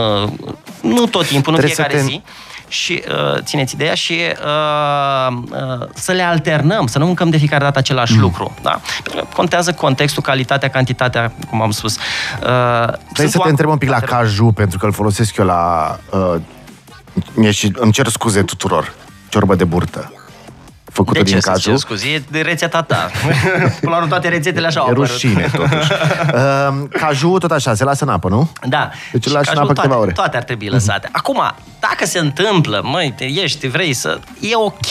nu 0.81 1.05
tot 1.05 1.27
timpul, 1.27 1.53
nu 1.53 1.59
fiecare 1.59 1.93
te... 1.93 2.01
zi 2.01 2.21
și 2.71 3.03
uh, 3.07 3.41
țineți 3.41 3.73
ideea 3.73 3.93
și 3.93 4.13
uh, 4.13 5.37
uh, 5.51 5.87
să 5.93 6.11
le 6.11 6.21
alternăm, 6.21 6.87
să 6.87 6.99
nu 6.99 7.05
mâncăm 7.05 7.29
de 7.29 7.37
fiecare 7.37 7.63
dată 7.63 7.79
același 7.79 8.13
mm. 8.13 8.19
lucru. 8.19 8.53
Da? 8.61 8.81
Contează 9.35 9.73
contextul, 9.73 10.23
calitatea, 10.23 10.69
cantitatea, 10.69 11.31
cum 11.49 11.61
am 11.61 11.71
spus. 11.71 11.95
Uh, 11.95 12.87
Trebuie 13.03 13.27
să 13.27 13.39
te 13.43 13.49
întreb 13.49 13.69
un 13.69 13.77
pic 13.77 13.89
la 13.89 13.99
caju, 13.99 14.51
pentru 14.51 14.77
că 14.77 14.85
îl 14.85 14.91
folosesc 14.91 15.37
eu 15.37 15.45
la... 15.45 15.95
Uh, 16.09 17.51
și 17.51 17.71
îmi 17.75 17.91
cer 17.91 18.07
scuze 18.07 18.43
tuturor. 18.43 18.93
Ciorbă 19.29 19.55
de 19.55 19.63
burtă. 19.63 20.11
Făcută 20.91 21.17
de 21.17 21.23
din 21.23 21.33
ce 21.33 21.39
să 21.39 21.49
caju. 21.49 21.69
cer 21.69 21.77
scuze? 21.77 22.07
E 22.07 22.23
de 22.31 22.41
rețeta 22.41 22.81
ta. 22.81 23.09
Până 23.81 23.91
la 23.91 23.95
urmă 23.95 24.07
toate 24.07 24.27
rețetele 24.27 24.67
așa 24.67 24.79
au 24.79 24.85
E 24.87 24.89
apărut. 24.89 25.09
rușine, 25.09 25.49
totuși. 25.55 25.91
Uh, 26.33 26.87
caju, 27.01 27.37
tot 27.37 27.51
așa, 27.51 27.73
se 27.73 27.83
lasă 27.83 28.03
în 28.03 28.09
apă, 28.09 28.29
nu? 28.29 28.51
Da. 28.67 28.89
Deci 29.11 29.25
îl 29.25 29.31
Și 29.31 29.37
lași 29.37 29.49
în 29.49 29.55
cajul 29.55 29.63
apă 29.63 29.73
câteva 29.73 29.87
toate, 29.93 30.01
ore. 30.01 30.11
Toate 30.11 30.37
ar 30.37 30.43
trebui 30.43 30.67
lăsate. 30.67 31.09
Acum, 31.11 31.41
dacă 31.79 32.05
se 32.05 32.19
întâmplă, 32.19 32.81
măi, 32.83 33.13
te 33.17 33.23
ești, 33.25 33.67
vrei 33.67 33.93
să... 33.93 34.19
E 34.39 34.55
ok, 34.55 34.85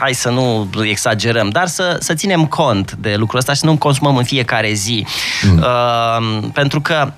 hai 0.00 0.12
să 0.14 0.30
nu 0.30 0.68
exagerăm, 0.82 1.48
dar 1.48 1.66
să, 1.66 1.96
să 2.00 2.14
ținem 2.14 2.46
cont 2.46 2.92
de 2.92 3.14
lucrul 3.16 3.38
ăsta 3.38 3.52
și 3.52 3.58
să 3.58 3.66
nu 3.66 3.76
consumăm 3.76 4.16
în 4.16 4.24
fiecare 4.24 4.72
zi. 4.72 5.06
Mm. 5.50 5.58
Uh, 5.58 6.48
pentru 6.52 6.80
că 6.80 7.12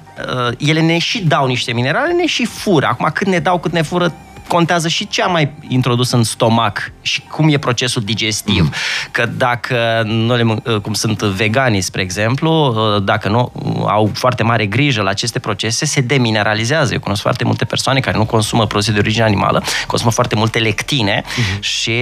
uh, 0.48 0.52
ele 0.58 0.80
ne 0.80 0.98
și 0.98 1.24
dau 1.24 1.46
niște 1.46 1.72
minerale, 1.72 2.12
ne 2.12 2.26
și 2.26 2.44
fură. 2.44 2.86
Acum, 2.86 3.10
cât 3.14 3.26
ne 3.26 3.38
dau, 3.38 3.58
cât 3.58 3.72
ne 3.72 3.82
fură, 3.82 4.12
contează 4.50 4.88
și 4.88 5.08
ce 5.08 5.22
am 5.22 5.32
mai 5.32 5.52
introdus 5.68 6.10
în 6.10 6.22
stomac 6.22 6.92
și 7.02 7.20
cum 7.20 7.48
e 7.48 7.58
procesul 7.58 8.02
digestiv. 8.02 8.62
Mm. 8.62 8.72
Că 9.10 9.26
dacă 9.26 10.02
nu 10.04 10.34
le, 10.34 10.42
mân- 10.42 10.82
cum 10.82 10.94
sunt 10.94 11.22
veganii, 11.22 11.80
spre 11.80 12.02
exemplu, 12.02 12.74
dacă 13.04 13.28
nu 13.28 13.52
au 13.86 14.10
foarte 14.14 14.42
mare 14.42 14.66
grijă 14.66 15.02
la 15.02 15.10
aceste 15.10 15.38
procese, 15.38 15.84
se 15.84 16.00
demineralizează. 16.00 16.92
Eu 16.92 17.00
cunosc 17.00 17.22
foarte 17.22 17.44
multe 17.44 17.64
persoane 17.64 18.00
care 18.00 18.16
nu 18.16 18.24
consumă 18.24 18.66
produse 18.66 18.92
de 18.92 18.98
origine 18.98 19.24
animală, 19.24 19.62
consumă 19.86 20.10
foarte 20.10 20.34
multe 20.34 20.58
lectine 20.58 21.22
și 21.60 21.92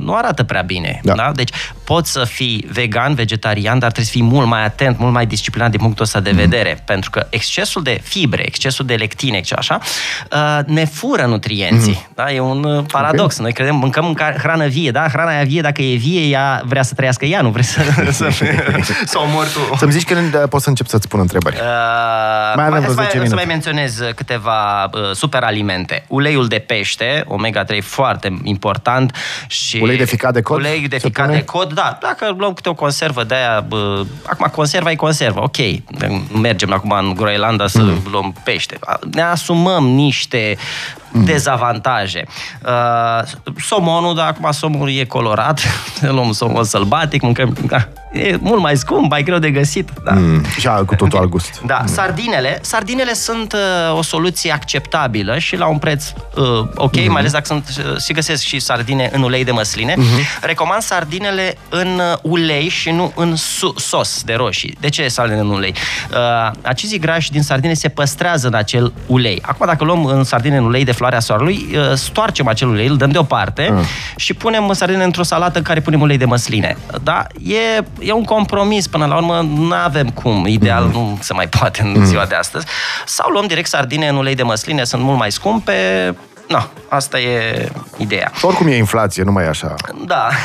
nu 0.00 0.14
arată 0.14 0.42
prea 0.42 0.62
bine. 0.62 1.00
Da. 1.02 1.14
Da. 1.14 1.32
Deci 1.34 1.50
poți 1.92 2.12
să 2.12 2.24
fii 2.24 2.66
vegan, 2.72 3.14
vegetarian, 3.14 3.78
dar 3.78 3.90
trebuie 3.90 4.04
să 4.04 4.10
fii 4.10 4.22
mult 4.22 4.46
mai 4.46 4.64
atent, 4.64 4.98
mult 4.98 5.12
mai 5.12 5.26
disciplinat 5.26 5.70
din 5.70 5.80
punctul 5.80 6.04
ăsta 6.04 6.20
de 6.20 6.30
vedere, 6.30 6.82
pentru 6.84 7.10
că 7.10 7.26
excesul 7.30 7.82
de 7.82 8.00
fibre, 8.02 8.42
excesul 8.46 8.86
de 8.86 8.94
lectine, 8.94 9.36
etc., 9.36 9.58
așa, 9.58 9.78
uh, 10.32 10.58
ne 10.66 10.84
fură 10.84 11.24
nutrienții. 11.26 12.06
Da? 12.14 12.32
E 12.32 12.40
un 12.40 12.64
uh, 12.64 12.84
paradox. 12.92 13.38
Noi 13.38 13.52
credem, 13.52 13.76
mâncăm 13.76 14.04
mânca- 14.04 14.36
hrană 14.38 14.66
vie, 14.66 14.90
da? 14.90 15.08
Hrana 15.08 15.30
aia 15.30 15.44
vie, 15.44 15.60
dacă 15.60 15.82
e 15.82 15.94
vie, 15.96 16.20
ea 16.20 16.62
vrea 16.64 16.82
să 16.82 16.94
trăiască 16.94 17.24
ea, 17.24 17.40
nu 17.40 17.48
vrei 17.50 17.64
să, 17.64 17.80
să, 18.10 18.28
să 19.04 19.18
o 19.18 19.24
mori 19.26 19.48
tu. 19.48 19.76
Să-mi 19.76 19.92
zici 19.92 20.04
când 20.04 20.34
uh, 20.34 20.42
pot 20.48 20.62
să 20.62 20.68
încep 20.68 20.86
să-ți 20.86 21.08
pun 21.08 21.20
întrebări. 21.20 21.56
Uh, 21.56 21.62
Mai 22.56 22.66
avem 22.66 22.80
vreo 22.80 22.92
să 22.94 23.02
10 23.02 23.02
mai, 23.02 23.06
să 23.10 23.16
minute. 23.16 23.34
mai 23.34 23.44
menționez 23.44 24.00
câteva 24.14 24.84
uh, 24.84 24.90
superalimente. 25.12 26.04
Uleiul 26.08 26.46
de 26.46 26.58
pește, 26.58 27.24
omega-3 27.26 27.82
foarte 27.82 28.38
important 28.42 29.16
și 29.46 29.78
Ulei 29.82 29.96
de 29.96 30.04
ficat 30.04 30.32
de 30.32 30.40
cod, 30.40 30.58
Ulei 30.58 30.88
de 30.88 30.98
se 30.98 31.06
ficat 31.06 31.26
pune? 31.26 31.38
de 31.38 31.44
cod, 31.44 31.72
da. 31.82 31.98
Dacă 32.00 32.34
luăm 32.38 32.52
câte 32.52 32.68
o 32.68 32.74
conservă 32.74 33.24
de 33.24 33.34
aia, 33.34 33.60
bă, 33.60 34.02
acum 34.26 34.46
conserva 34.52 34.90
e 34.90 34.94
conservă, 34.94 35.42
ok. 35.42 35.56
Mergem 36.40 36.72
acum 36.72 36.90
în 36.90 37.14
Groenlanda 37.14 37.66
să 37.66 37.82
Mm. 37.82 38.02
luăm 38.10 38.34
pește. 38.44 38.78
Ne 39.12 39.22
asumăm 39.22 39.84
niște 39.84 40.56
Mm. 41.12 41.24
dezavantaje. 41.24 42.24
Uh, 42.66 43.22
somonul, 43.66 44.14
da, 44.14 44.26
acum 44.26 44.50
somonul 44.50 44.90
e 44.90 45.04
colorat, 45.04 45.60
luăm 46.16 46.32
somon 46.32 46.64
sălbatic, 46.64 47.22
mâncăm, 47.22 47.56
da, 47.66 47.88
e 48.12 48.36
mult 48.40 48.60
mai 48.60 48.76
scump, 48.76 49.10
mai 49.10 49.22
greu 49.22 49.38
de 49.38 49.50
găsit. 49.50 49.90
Da. 50.04 50.12
Mm, 50.12 50.44
și 50.58 50.66
a, 50.66 50.72
cu 50.84 50.94
totul 50.94 51.18
alt 51.18 51.28
gust. 51.28 51.60
Da, 51.66 51.82
sardinele, 51.86 52.58
sardinele 52.62 53.12
sunt 53.14 53.52
uh, 53.52 53.96
o 53.98 54.02
soluție 54.02 54.52
acceptabilă 54.52 55.38
și 55.38 55.56
la 55.56 55.66
un 55.66 55.78
preț 55.78 56.04
uh, 56.36 56.44
ok, 56.74 56.96
Mhm. 56.96 57.10
mai 57.10 57.18
ales 57.20 57.32
dacă 57.32 57.44
sunt, 57.46 57.68
uh, 57.92 58.00
și 58.00 58.12
găsesc 58.12 58.42
și 58.42 58.58
sardine 58.58 59.10
în 59.12 59.22
ulei 59.22 59.44
de 59.44 59.50
măsline. 59.50 59.94
Mhm. 59.96 60.06
Recomand 60.40 60.82
sardinele 60.82 61.56
în 61.68 61.86
uh, 62.12 62.18
ulei 62.22 62.68
și 62.68 62.90
nu 62.90 63.12
în 63.16 63.36
su- 63.36 63.74
sos 63.76 64.22
de 64.22 64.34
roșii. 64.34 64.76
De 64.80 64.88
ce 64.88 65.08
sardine 65.08 65.38
în 65.40 65.48
ulei? 65.50 65.74
Uh, 66.10 66.50
acizii 66.62 66.98
grași 66.98 67.30
din 67.30 67.42
sardine 67.42 67.74
se 67.74 67.88
păstrează 67.88 68.46
în 68.46 68.54
acel 68.54 68.92
ulei. 69.06 69.38
Acum, 69.42 69.66
dacă 69.66 69.84
luăm 69.84 70.04
în 70.04 70.24
sardine 70.24 70.56
în 70.56 70.64
ulei 70.64 70.84
de 70.84 70.92
floarea 71.00 71.20
soarelui, 71.20 71.66
uh, 71.74 71.92
stoarcem 71.94 72.46
acel 72.48 72.68
ulei, 72.68 72.86
îl 72.86 72.96
dăm 72.96 73.10
deoparte 73.10 73.74
Ah. 73.76 73.84
și 74.16 74.34
punem 74.34 74.72
sardine 74.72 75.04
într-o 75.04 75.22
salată 75.22 75.58
în 75.58 75.64
care 75.64 75.80
punem 75.80 76.00
ulei 76.00 76.16
de 76.16 76.24
măsline. 76.24 76.76
Da? 77.02 77.26
E, 77.42 77.84
e 78.00 78.12
un 78.12 78.24
compromis 78.24 78.86
până 78.86 79.06
la 79.06 79.16
urmă, 79.16 79.40
nu 79.56 79.74
avem 79.84 80.08
cum. 80.08 80.46
Ideal 80.46 80.84
Mhm. 80.84 80.92
nu 80.92 81.18
se 81.20 81.32
mai 81.32 81.48
poate 81.48 81.82
în 81.82 82.06
ziua 82.06 82.24
de 82.24 82.34
astăzi. 82.34 82.66
Sau 83.06 83.30
luăm 83.30 83.46
direct 83.46 83.68
sardine 83.68 84.08
în 84.08 84.16
ulei 84.16 84.34
de 84.34 84.42
măsline, 84.42 84.84
sunt 84.84 85.02
mult 85.02 85.18
mai 85.18 85.32
scumpe. 85.32 85.72
No, 86.50 86.58
asta 86.88 87.20
e 87.20 87.68
ideea. 87.96 88.32
Și 88.36 88.44
oricum 88.44 88.66
e 88.66 88.76
inflație, 88.76 89.22
nu 89.22 89.32
mai 89.32 89.44
e 89.44 89.48
așa. 89.48 89.74
Da. 90.06 90.28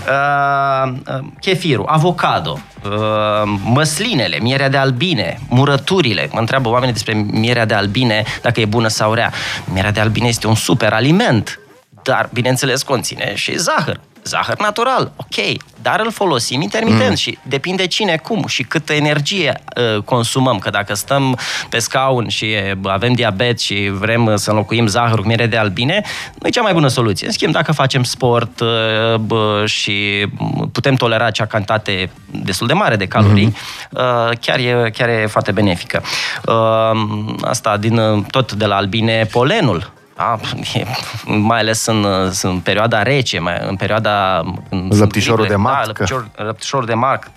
Uh, 0.00 0.92
uh, 1.08 1.24
Chefirul, 1.40 1.84
avocado, 1.88 2.58
uh, 2.84 3.58
măslinele, 3.64 4.38
mierea 4.40 4.68
de 4.68 4.76
albine, 4.76 5.38
murăturile. 5.48 6.28
Mă 6.32 6.38
întreabă 6.38 6.68
oamenii 6.68 6.92
despre 6.92 7.12
mierea 7.30 7.64
de 7.64 7.74
albine, 7.74 8.24
dacă 8.42 8.60
e 8.60 8.64
bună 8.64 8.88
sau 8.88 9.12
rea. 9.12 9.32
Mierea 9.72 9.92
de 9.92 10.00
albine 10.00 10.28
este 10.28 10.46
un 10.46 10.54
super 10.54 10.92
aliment, 10.92 11.60
dar, 12.02 12.28
bineînțeles, 12.32 12.82
conține 12.82 13.32
și 13.34 13.58
zahăr. 13.58 14.00
Zahăr 14.22 14.58
natural, 14.58 15.12
ok, 15.16 15.62
dar 15.82 16.00
îl 16.04 16.10
folosim 16.10 16.60
intermitent 16.60 17.08
mm. 17.08 17.14
și 17.14 17.38
depinde 17.42 17.86
cine, 17.86 18.16
cum 18.16 18.44
și 18.46 18.62
câtă 18.62 18.92
energie 18.92 19.60
uh, 19.76 20.02
consumăm. 20.02 20.58
Că 20.58 20.70
dacă 20.70 20.94
stăm 20.94 21.38
pe 21.68 21.78
scaun 21.78 22.28
și 22.28 22.44
e, 22.44 22.78
avem 22.84 23.12
diabet 23.12 23.60
și 23.60 23.90
vrem 23.92 24.26
uh, 24.26 24.34
să 24.34 24.50
înlocuim 24.50 24.86
zahărul 24.86 25.20
cu 25.20 25.26
miere 25.26 25.46
de 25.46 25.56
albine, 25.56 26.02
nu 26.38 26.46
e 26.46 26.50
cea 26.50 26.62
mai 26.62 26.72
bună 26.72 26.88
soluție. 26.88 27.26
În 27.26 27.32
schimb, 27.32 27.52
dacă 27.52 27.72
facem 27.72 28.02
sport 28.02 28.60
uh, 28.60 29.14
bă, 29.14 29.62
și 29.66 30.26
putem 30.72 30.94
tolera 30.94 31.24
acea 31.24 31.46
cantitate 31.46 32.10
destul 32.30 32.66
de 32.66 32.72
mare 32.72 32.96
de 32.96 33.06
calorii, 33.06 33.50
mm-hmm. 33.50 33.90
uh, 33.90 34.38
chiar, 34.40 34.58
e, 34.58 34.90
chiar 34.96 35.08
e 35.08 35.26
foarte 35.26 35.52
benefică. 35.52 36.02
Uh, 36.46 37.00
asta 37.42 37.76
din 37.76 37.98
uh, 37.98 38.24
tot 38.30 38.52
de 38.52 38.66
la 38.66 38.76
albine, 38.76 39.24
polenul. 39.30 39.98
Da, 40.20 40.38
e, 40.74 40.84
mai 41.24 41.58
ales 41.58 41.86
în, 41.86 42.06
în 42.42 42.58
perioada 42.58 43.02
rece, 43.02 43.38
mai, 43.38 43.56
în 43.68 43.76
perioada... 43.76 44.42
În, 44.68 44.88
Lăptișorul 44.98 45.46
de 45.46 45.50
Da, 45.52 45.58
matcă. 45.58 45.82
lăptișor, 45.86 46.28
lăptișorul 46.34 46.86
de 46.86 46.94
matcă. 46.94 47.30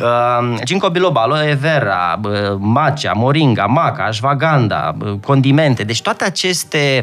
Uh, 0.00 0.54
ginkgo 0.64 0.88
biloba, 0.90 1.20
aloe 1.22 1.52
vera, 1.54 2.20
uh, 2.24 2.32
matcha, 2.58 3.12
moringa, 3.12 3.64
maca, 3.64 4.04
ashwagandha, 4.04 4.94
uh, 5.04 5.12
condimente. 5.24 5.84
Deci 5.84 6.02
toate 6.02 6.24
aceste 6.24 7.02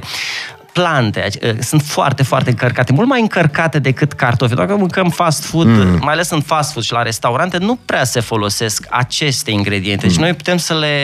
plante 0.73 1.27
uh, 1.43 1.51
sunt 1.59 1.81
foarte, 1.81 2.23
foarte 2.23 2.49
încărcate, 2.49 2.93
mult 2.93 3.07
mai 3.07 3.21
încărcate 3.21 3.79
decât 3.79 4.13
cartofi. 4.13 4.55
Dacă 4.55 4.75
mâncăm 4.75 5.09
fast 5.09 5.45
food, 5.45 5.67
mm. 5.67 5.99
mai 6.01 6.13
ales 6.13 6.29
în 6.29 6.41
fast 6.41 6.71
food 6.71 6.83
și 6.83 6.91
la 6.91 7.01
restaurante, 7.01 7.57
nu 7.57 7.79
prea 7.85 8.03
se 8.03 8.19
folosesc 8.19 8.85
aceste 8.89 9.51
ingrediente. 9.51 10.07
Deci 10.07 10.17
noi 10.17 10.33
putem 10.33 10.57
să 10.57 10.73
le 10.73 10.97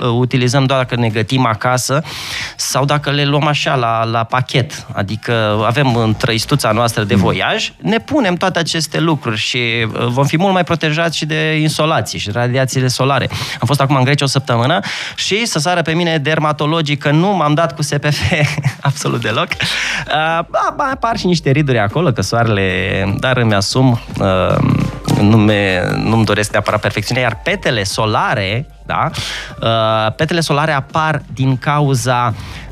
uh, 0.00 0.08
utilizăm 0.08 0.64
doar 0.64 0.78
dacă 0.78 0.96
ne 0.96 1.08
gătim 1.08 1.46
acasă 1.46 2.02
sau 2.56 2.84
dacă 2.84 3.10
le 3.10 3.24
luăm 3.24 3.46
așa 3.46 3.74
la, 3.74 4.04
la 4.04 4.24
pachet. 4.24 4.86
Adică 4.92 5.62
avem 5.66 5.96
în 5.96 6.14
trăistuța 6.14 6.70
noastră 6.70 7.04
de 7.04 7.14
voiaj, 7.14 7.72
ne 7.80 7.98
punem 7.98 8.34
toate 8.34 8.58
aceste 8.58 9.00
lucruri 9.00 9.36
și 9.36 9.58
uh, 9.58 10.06
vom 10.06 10.24
fi 10.24 10.36
mult 10.36 10.52
mai 10.52 10.64
protejați 10.64 11.16
și 11.16 11.26
de 11.26 11.58
insolații 11.60 12.18
și 12.18 12.26
de 12.26 12.38
radiațiile 12.38 12.88
solare. 12.88 13.28
Am 13.60 13.66
fost 13.66 13.80
acum 13.80 13.96
în 13.96 14.04
Grecia 14.04 14.24
o 14.24 14.28
săptămână 14.28 14.80
și 15.16 15.46
să 15.46 15.58
sară 15.58 15.82
pe 15.82 15.92
mine 15.92 16.18
dermatologii 16.18 16.96
că 16.96 17.10
nu 17.10 17.36
m-am 17.36 17.54
dat 17.54 17.74
cu 17.74 17.82
SPF 17.82 18.20
absolut 18.80 19.03
deloc. 19.08 19.48
Uh, 19.48 20.46
ba, 20.48 20.74
ba, 20.76 20.90
apar 20.92 21.16
și 21.16 21.26
niște 21.26 21.50
riduri 21.50 21.78
acolo, 21.78 22.12
că 22.12 22.22
soarele, 22.22 23.14
dar 23.18 23.36
îmi 23.36 23.54
asum, 23.54 24.00
uh, 24.18 24.56
nu 25.20 25.36
nu-mi 25.96 26.24
doresc 26.24 26.50
neapărat 26.50 26.80
perfecțiunea, 26.80 27.22
iar 27.22 27.40
petele 27.44 27.82
solare, 27.82 28.66
da, 28.86 29.10
uh, 29.60 30.12
petele 30.16 30.40
solare 30.40 30.72
apar 30.72 31.22
din 31.34 31.56
cauza 31.56 32.34
uh, 32.36 32.63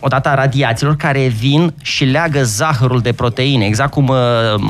odată 0.00 0.28
a 0.28 0.34
radiațiilor 0.34 0.96
care 0.96 1.26
vin 1.26 1.74
și 1.82 2.04
leagă 2.04 2.42
zahărul 2.42 3.00
de 3.00 3.12
proteine. 3.12 3.64
Exact 3.64 3.90
cum 3.90 4.08
uh, 4.08 4.16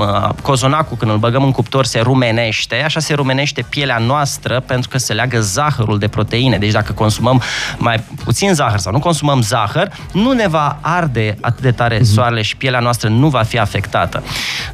uh, 0.01 0.29
cozonacul, 0.42 0.97
când 0.97 1.11
îl 1.11 1.16
băgăm 1.16 1.42
în 1.45 1.53
cuptor, 1.53 1.85
se 1.85 2.01
rumenește, 2.01 2.83
așa 2.85 3.01
se 3.01 3.14
rumenește 3.14 3.64
pielea 3.68 3.99
noastră 3.99 4.62
pentru 4.66 4.88
că 4.88 4.99
se 4.99 5.12
leagă 5.12 5.40
zahărul 5.40 5.99
de 5.99 6.09
proteine. 6.09 6.59
Deci 6.59 6.71
dacă 6.73 6.92
consumăm 6.92 7.42
mai 7.77 8.05
puțin 8.25 8.55
zahăr 8.55 8.79
sau 8.79 8.92
nu 8.92 8.99
consumăm 8.99 9.42
zahăr, 9.42 9.90
nu 10.12 10.33
ne 10.33 10.49
va 10.49 10.79
arde 10.81 11.37
atât 11.40 11.61
de 11.62 11.71
tare 11.71 11.95
Mhm. 11.97 12.05
soarele 12.05 12.42
și 12.42 12.57
pielea 12.57 12.81
noastră 12.81 13.09
nu 13.09 13.29
va 13.29 13.42
fi 13.42 13.59
afectată. 13.59 14.23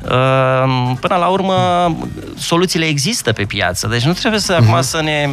Uh, 0.03 0.93
Până 1.01 1.17
la 1.17 1.27
urmă, 1.27 1.55
soluțiile 2.39 2.85
există 2.85 3.33
pe 3.33 3.45
piață, 3.45 3.87
deci 3.87 4.03
nu 4.03 4.13
trebuie 4.13 4.41
să 4.41 4.53
acum 4.53 4.81
să 4.81 5.01
ne 5.03 5.29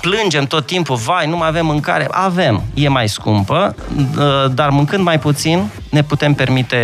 plângem 0.00 0.44
tot 0.44 0.66
timpul, 0.66 0.96
vai, 0.96 1.26
nu 1.26 1.36
mai 1.36 1.48
avem 1.48 1.66
mâncare. 1.66 2.08
Avem, 2.10 2.62
e 2.74 2.88
mai 2.88 3.08
scumpă, 3.08 3.74
uh, 3.96 4.04
dar 4.54 4.68
mâncând 4.68 5.02
mai 5.04 5.18
puțin 5.18 5.70
ne 5.90 6.02
putem 6.02 6.32
permite 6.32 6.76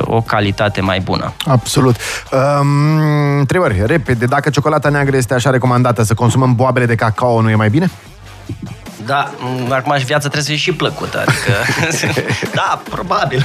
o 0.00 0.20
calitate 0.20 0.80
mai 0.80 1.00
bună. 1.00 1.32
Absolut. 1.46 1.96
Um, 2.32 3.38
întrebări, 3.38 3.82
repede. 3.86 4.24
Dacă 4.24 4.50
ciocolata 4.50 4.88
neagră 4.88 5.16
este 5.16 5.34
așa 5.34 5.50
recomandată, 5.50 6.02
să 6.02 6.14
consumăm 6.14 6.54
boabele 6.54 6.86
de 6.86 6.94
cacao, 6.94 7.40
nu 7.40 7.50
e 7.50 7.54
mai 7.54 7.70
bine? 7.70 7.90
Da, 9.06 9.30
m, 9.38 9.72
acum 9.72 9.98
și 9.98 10.04
viața 10.04 10.28
trebuie 10.28 10.42
să 10.42 10.48
fie 10.48 10.58
și 10.58 10.72
plăcută, 10.72 11.18
adică... 11.26 11.52
da, 12.60 12.82
probabil. 12.90 13.44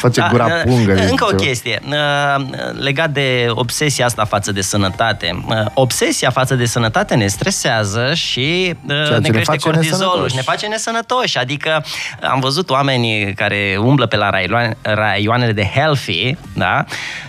Face 0.00 0.20
da, 0.20 0.28
gura 0.30 0.44
uh, 0.44 0.62
pungă, 0.64 0.92
Încă 0.92 1.24
o 1.24 1.28
ceva. 1.28 1.42
chestie, 1.42 1.80
uh, 1.88 2.44
legat 2.72 3.10
de 3.10 3.46
obsesia 3.50 4.04
asta 4.06 4.24
față 4.24 4.52
de 4.52 4.60
sănătate. 4.60 5.44
Uh, 5.48 5.56
Obsesia 5.74 6.30
față 6.30 6.54
de 6.54 6.64
sănătate 6.66 7.14
ne 7.14 7.26
stresează 7.26 8.14
și 8.14 8.74
uh, 8.88 9.04
ce 9.04 9.10
ne 9.12 9.18
ne 9.18 9.28
crește 9.28 9.50
face 9.50 9.70
cortizolul 9.70 10.00
nesănătoși. 10.04 10.30
și 10.30 10.36
ne 10.36 10.42
face 10.42 10.66
nesănătoși. 10.66 11.38
Adică 11.38 11.84
am 12.22 12.40
văzut 12.40 12.70
oameni 12.70 13.32
care 13.34 13.76
umblă 13.80 14.06
pe 14.06 14.16
la 14.16 14.30
raioane, 14.30 14.76
raioanele 14.82 15.52
de 15.52 15.70
healthy, 15.74 16.36
da? 16.54 16.84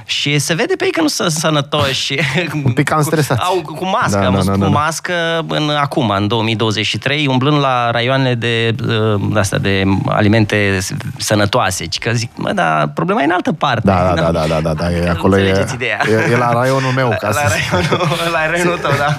Și 0.09 0.39
se 0.39 0.53
vede 0.53 0.73
pe 0.77 0.83
ei 0.85 0.91
că 0.91 1.01
nu 1.01 1.07
sunt 1.07 1.31
sănătoși. 1.31 2.15
Un 2.65 2.71
pic 2.71 2.87
cam 2.87 3.01
stresați. 3.09 3.41
Au 3.43 3.61
cu 3.75 3.85
mască, 3.85 4.19
Da, 4.19 4.25
am 4.25 4.31
da, 4.31 4.37
văzut 4.37 4.45
da, 4.45 4.51
cu 4.53 4.59
da, 4.59 4.65
da. 4.65 4.71
mască 4.79 5.13
în, 5.47 5.69
acum, 5.81 6.09
în 6.09 6.27
2023, 6.27 7.27
umblând 7.27 7.59
la 7.59 7.91
raioanele 7.91 8.33
de, 8.35 8.75
uh, 8.87 9.21
de, 9.33 9.39
astea, 9.39 9.57
de 9.57 9.83
alimente 10.07 10.77
sănătoase. 11.17 11.85
Ci 11.85 11.97
că 11.97 12.11
zic, 12.13 12.31
mă, 12.35 12.51
dar 12.51 12.87
problema 12.93 13.21
e 13.21 13.23
în 13.25 13.31
altă 13.31 13.51
parte. 13.53 13.81
Da, 13.83 14.13
da, 14.15 14.21
da, 14.21 14.31
da, 14.31 14.45
da, 14.47 14.59
da, 14.61 14.73
da, 14.73 14.91
e, 14.91 15.03
Nu 15.03 15.09
acolo 15.09 15.37
e, 15.37 15.39
înțelegeți 15.39 15.73
ideea. 15.73 15.99
e, 16.27 16.31
e 16.31 16.37
la 16.37 16.51
raionul 16.53 16.91
meu, 16.95 17.09
ca 17.21 17.27
la, 17.27 17.33
să 17.33 17.39
la, 17.43 17.49
zic. 17.55 17.71
raionul, 17.71 18.31
la 18.31 18.49
raionul 18.49 18.77
tău, 18.77 18.91
da. 18.97 19.15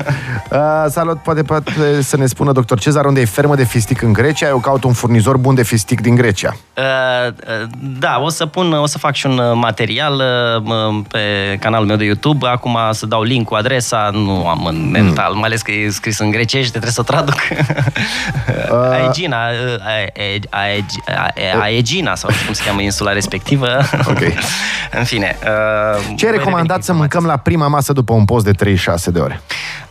Uh, 0.58 0.90
salut, 0.90 1.18
poate, 1.18 1.42
poate 1.42 2.02
să 2.02 2.16
ne 2.16 2.26
spună 2.26 2.52
doctor 2.52 2.78
Cezar 2.78 3.04
unde 3.04 3.20
e 3.20 3.24
fermă 3.24 3.54
de 3.54 3.64
fistic 3.64 4.02
în 4.02 4.12
Grecia. 4.12 4.46
Eu 4.46 4.58
caut 4.58 4.84
un 4.84 4.92
furnizor 4.92 5.36
bun 5.36 5.54
de 5.54 5.62
fistic 5.62 6.00
din 6.00 6.14
Grecia. 6.14 6.56
Uh, 6.76 6.84
uh, 7.26 7.68
Da, 7.98 8.18
o 8.22 8.28
să 8.28 8.46
pun, 8.46 8.72
o 8.72 8.86
să 8.86 8.98
fac 8.98 9.14
și 9.14 9.26
un 9.26 9.38
uh, 9.38 9.52
material 9.54 10.14
uh, 10.14 10.62
pe 11.08 11.18
canalul 11.60 11.86
meu 11.86 11.96
de 11.96 12.04
YouTube. 12.04 12.46
Acum 12.48 12.78
să 12.90 13.06
dau 13.06 13.22
link 13.22 13.46
cu 13.46 13.54
adresa, 13.54 14.10
nu 14.12 14.46
am 14.48 14.64
în 14.66 14.90
mental, 14.90 15.32
mai 15.32 15.42
ales 15.44 15.62
că 15.62 15.72
e 15.72 15.90
scris 15.90 16.18
în 16.18 16.30
grecește, 16.30 16.70
trebuie 16.70 16.90
să 16.92 17.00
o 17.00 17.04
traduc. 17.04 17.34
Aegina, 18.92 19.36
uh, 19.48 19.80
Ae- 19.86 20.12
Ae- 20.50 20.84
Ae- 21.06 21.60
Aegina, 21.62 22.14
sau 22.14 22.30
cum 22.46 22.54
se 22.54 22.62
cheamă 22.66 22.80
insula 22.80 23.12
respectivă. 23.12 23.66
Ok. 24.10 24.18
în 24.98 25.04
fine. 25.04 25.36
uh, 25.42 26.04
Ce 26.16 26.26
e 26.26 26.28
voi 26.28 26.38
recomandat 26.38 26.44
reveni 26.52 26.66
cu 26.66 26.84
să 26.84 26.90
informații. 26.92 26.94
mâncăm 26.94 27.26
la 27.26 27.36
prima 27.36 27.66
masă 27.68 27.92
după 27.92 28.12
un 28.12 28.24
post 28.24 28.44
de 28.44 28.50
36 28.52 29.10
de 29.10 29.18
ore? 29.18 29.40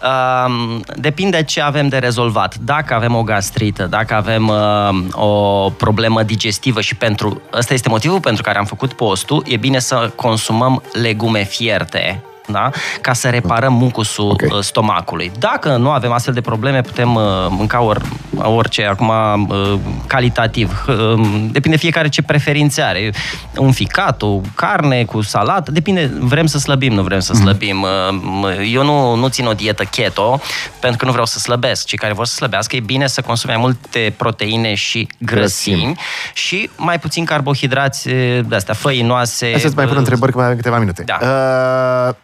Um, 0.04 0.82
depinde 0.96 1.44
ce 1.44 1.62
avem 1.62 1.88
de 1.88 1.98
rezolvat. 1.98 2.56
Dacă 2.56 2.94
avem 2.94 3.16
o 3.16 3.24
gastrită, 3.24 3.86
dacă 3.86 4.16
avem 4.16 4.48
uh, 4.48 4.90
o 5.12 5.70
problemă 5.70 6.24
digestivă 6.24 6.82
și 6.82 6.96
pentru... 6.96 7.42
Ăsta 7.54 7.74
este 7.74 7.90
motivul 7.90 8.20
pentru 8.20 8.44
care 8.44 8.58
am 8.58 8.66
făcut 8.66 8.94
postul, 8.94 9.44
e 9.48 9.58
bine 9.58 9.80
să 9.80 10.12
consumăm 10.16 10.84
legume 10.94 11.44
fierte, 11.44 12.24
da? 12.48 12.70
ca 13.02 13.14
să 13.14 13.30
reparăm 13.30 13.74
mucusul 13.74 14.30
Ok. 14.30 14.42
okay. 14.44 14.64
stomacului. 14.64 15.32
Dacă 15.40 15.76
nu 15.76 15.90
avem 15.90 16.12
astfel 16.12 16.34
de 16.34 16.42
probleme, 16.42 16.82
putem 16.82 17.16
uh, 17.16 17.24
mânca 17.50 17.82
or, 17.82 18.02
orice, 18.44 18.86
acum 18.86 19.10
uh, 19.50 19.80
calitativ. 20.08 20.86
Uh, 20.88 21.48
depinde 21.52 21.78
fiecare 21.78 22.10
ce 22.10 22.22
preferințe 22.22 22.82
are. 22.82 23.14
Un 23.56 23.72
ficat, 23.72 24.22
o 24.22 24.42
carne 24.56 25.04
cu 25.04 25.22
salată, 25.22 25.72
depinde, 25.72 26.12
vrem 26.20 26.46
să 26.46 26.58
slăbim, 26.58 26.94
nu 26.94 27.02
vrem 27.04 27.20
să 27.20 27.34
slăbim. 27.34 27.82
Uh, 27.82 28.72
Eu 28.74 28.84
nu, 28.84 29.16
nu 29.16 29.28
țin 29.28 29.46
o 29.46 29.54
dietă 29.54 29.84
keto, 29.84 30.42
pentru 30.80 30.98
că 30.98 31.06
nu 31.06 31.12
vreau 31.12 31.26
să 31.26 31.40
slăbesc. 31.40 31.86
Cei 31.86 31.98
care 31.98 32.14
vor 32.14 32.26
să 32.26 32.34
slăbească, 32.34 32.76
e 32.76 32.80
bine 32.80 33.08
să 33.08 33.22
consume 33.22 33.54
mai 33.54 33.62
multe 33.62 34.14
proteine 34.18 34.74
și 34.74 35.08
grăsimi 35.18 35.96
și 36.34 36.70
mai 36.76 37.00
puțin 37.00 37.26
carbohidrați 37.26 38.10
eh, 38.10 38.40
de 38.48 38.56
astea, 38.56 38.74
făinoase. 38.74 39.50
Hai 39.52 39.60
să-ți 39.60 39.76
mai 39.76 39.86
pun 39.86 39.94
uh, 39.94 40.00
întrebări, 40.00 40.32
că 40.32 40.38
mai 40.38 40.46
avem 40.46 40.58
câteva 40.58 40.80
minute. 40.80 41.04
Da. 41.06 41.18
Uh, 41.22 42.16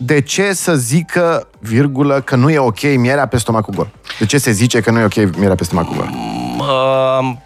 de 0.00 0.20
ce 0.20 0.52
să 0.52 0.74
zică, 0.74 1.48
virgulă, 1.58 2.20
că 2.20 2.36
nu 2.36 2.50
e 2.50 2.58
ok 2.58 2.82
mierea 2.96 3.26
pe 3.26 3.38
stomacul 3.38 3.74
gol? 3.74 3.90
De 4.18 4.26
ce 4.26 4.38
se 4.38 4.50
zice 4.50 4.80
că 4.80 4.90
nu 4.90 4.98
e 4.98 5.04
ok 5.04 5.36
mierea 5.36 5.54
pe 5.54 5.64
stomacul 5.64 5.96
gol? 5.96 6.10
Uh, 6.58 7.36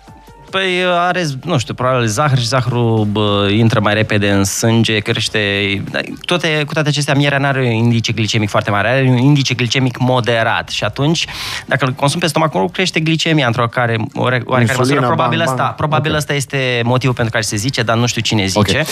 Păi 0.52 0.84
are, 0.86 1.26
nu 1.44 1.58
știu, 1.58 1.74
probabil 1.74 2.06
zahăr 2.06 2.38
și 2.38 2.46
zahărul 2.46 3.04
bă, 3.04 3.48
intră 3.50 3.80
mai 3.80 3.94
repede 3.94 4.30
în 4.30 4.44
sânge, 4.44 4.98
crește... 4.98 5.38
Toate, 6.24 6.62
cu 6.66 6.72
toate 6.72 6.88
acestea, 6.88 7.14
mierea 7.14 7.38
nu 7.38 7.46
are 7.46 7.58
un 7.58 7.64
indice 7.72 8.12
glicemic 8.12 8.48
foarte 8.48 8.70
mare, 8.70 8.88
are 8.88 9.06
un 9.08 9.16
indice 9.16 9.54
glicemic 9.54 9.98
moderat 9.98 10.68
și 10.68 10.84
atunci, 10.84 11.26
dacă 11.66 11.84
îl 11.84 11.92
consumi 11.92 12.22
pe 12.22 12.28
stomacul, 12.28 12.68
crește 12.70 13.00
glicemia 13.00 13.46
într-o 13.46 13.66
care, 13.66 13.96
oare, 14.14 14.42
oarecare 14.44 14.60
Insulină, 14.78 15.00
măsură. 15.00 15.06
Probabil, 15.06 15.38
bang, 15.38 15.48
asta, 15.50 15.62
bang. 15.62 15.74
probabil 15.74 16.10
Ok. 16.10 16.16
ăsta 16.16 16.32
este 16.32 16.80
motivul 16.84 17.14
pentru 17.14 17.32
care 17.32 17.44
se 17.44 17.56
zice, 17.56 17.82
dar 17.82 17.96
nu 17.96 18.06
știu 18.06 18.22
cine 18.22 18.42
Ok. 18.54 18.66
zice. 18.66 18.84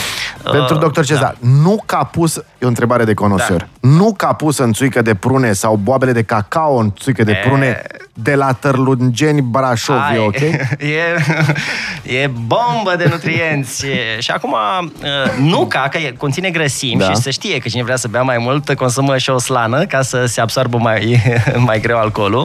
Pentru 0.42 0.74
Uh, 0.74 0.80
doctor 0.80 1.04
Cezar, 1.04 1.36
nu 1.62 1.82
ca 1.86 2.04
pus, 2.04 2.36
e 2.36 2.64
o 2.64 2.66
întrebare 2.66 3.04
de 3.04 3.14
conosor, 3.14 3.68
nu 3.80 4.14
ca 4.16 4.32
pus 4.32 4.58
în 4.58 4.72
țuică 4.72 5.02
de 5.02 5.14
prune 5.14 5.52
sau 5.52 5.76
boabele 5.76 6.12
de 6.12 6.22
cacao 6.22 6.76
în 6.76 6.92
țuică 6.98 7.24
de 7.24 7.32
E. 7.32 7.48
prune 7.48 7.82
de 8.12 8.34
la 8.34 8.52
Tărlungeni 8.52 9.40
Brașov, 9.40 9.96
e 9.96 10.00
Ai, 10.10 10.18
ok? 10.18 10.40
E, 10.78 11.00
e 12.22 12.26
bombă 12.46 12.94
de 12.98 13.06
nutrienți. 13.10 13.86
E- 13.86 14.20
Și 14.20 14.30
acum, 14.30 14.52
uh, 15.02 15.32
nuca, 15.38 15.88
că 15.90 15.98
e- 15.98 16.14
conține 16.18 16.50
grăsimi 16.50 16.98
Da. 17.00 17.10
și 17.10 17.16
se 17.16 17.30
știe 17.30 17.58
că 17.58 17.68
cine 17.68 17.82
vrea 17.82 17.96
să 17.96 18.08
bea 18.08 18.22
mai 18.22 18.38
mult, 18.38 18.74
consumă 18.74 19.18
și 19.18 19.30
o 19.30 19.38
slană 19.38 19.84
ca 19.84 20.02
să 20.02 20.24
se 20.26 20.40
absorbă 20.40 20.76
mai, 20.78 21.22
mai 21.56 21.80
greu 21.80 21.98
alcoolul. 21.98 22.40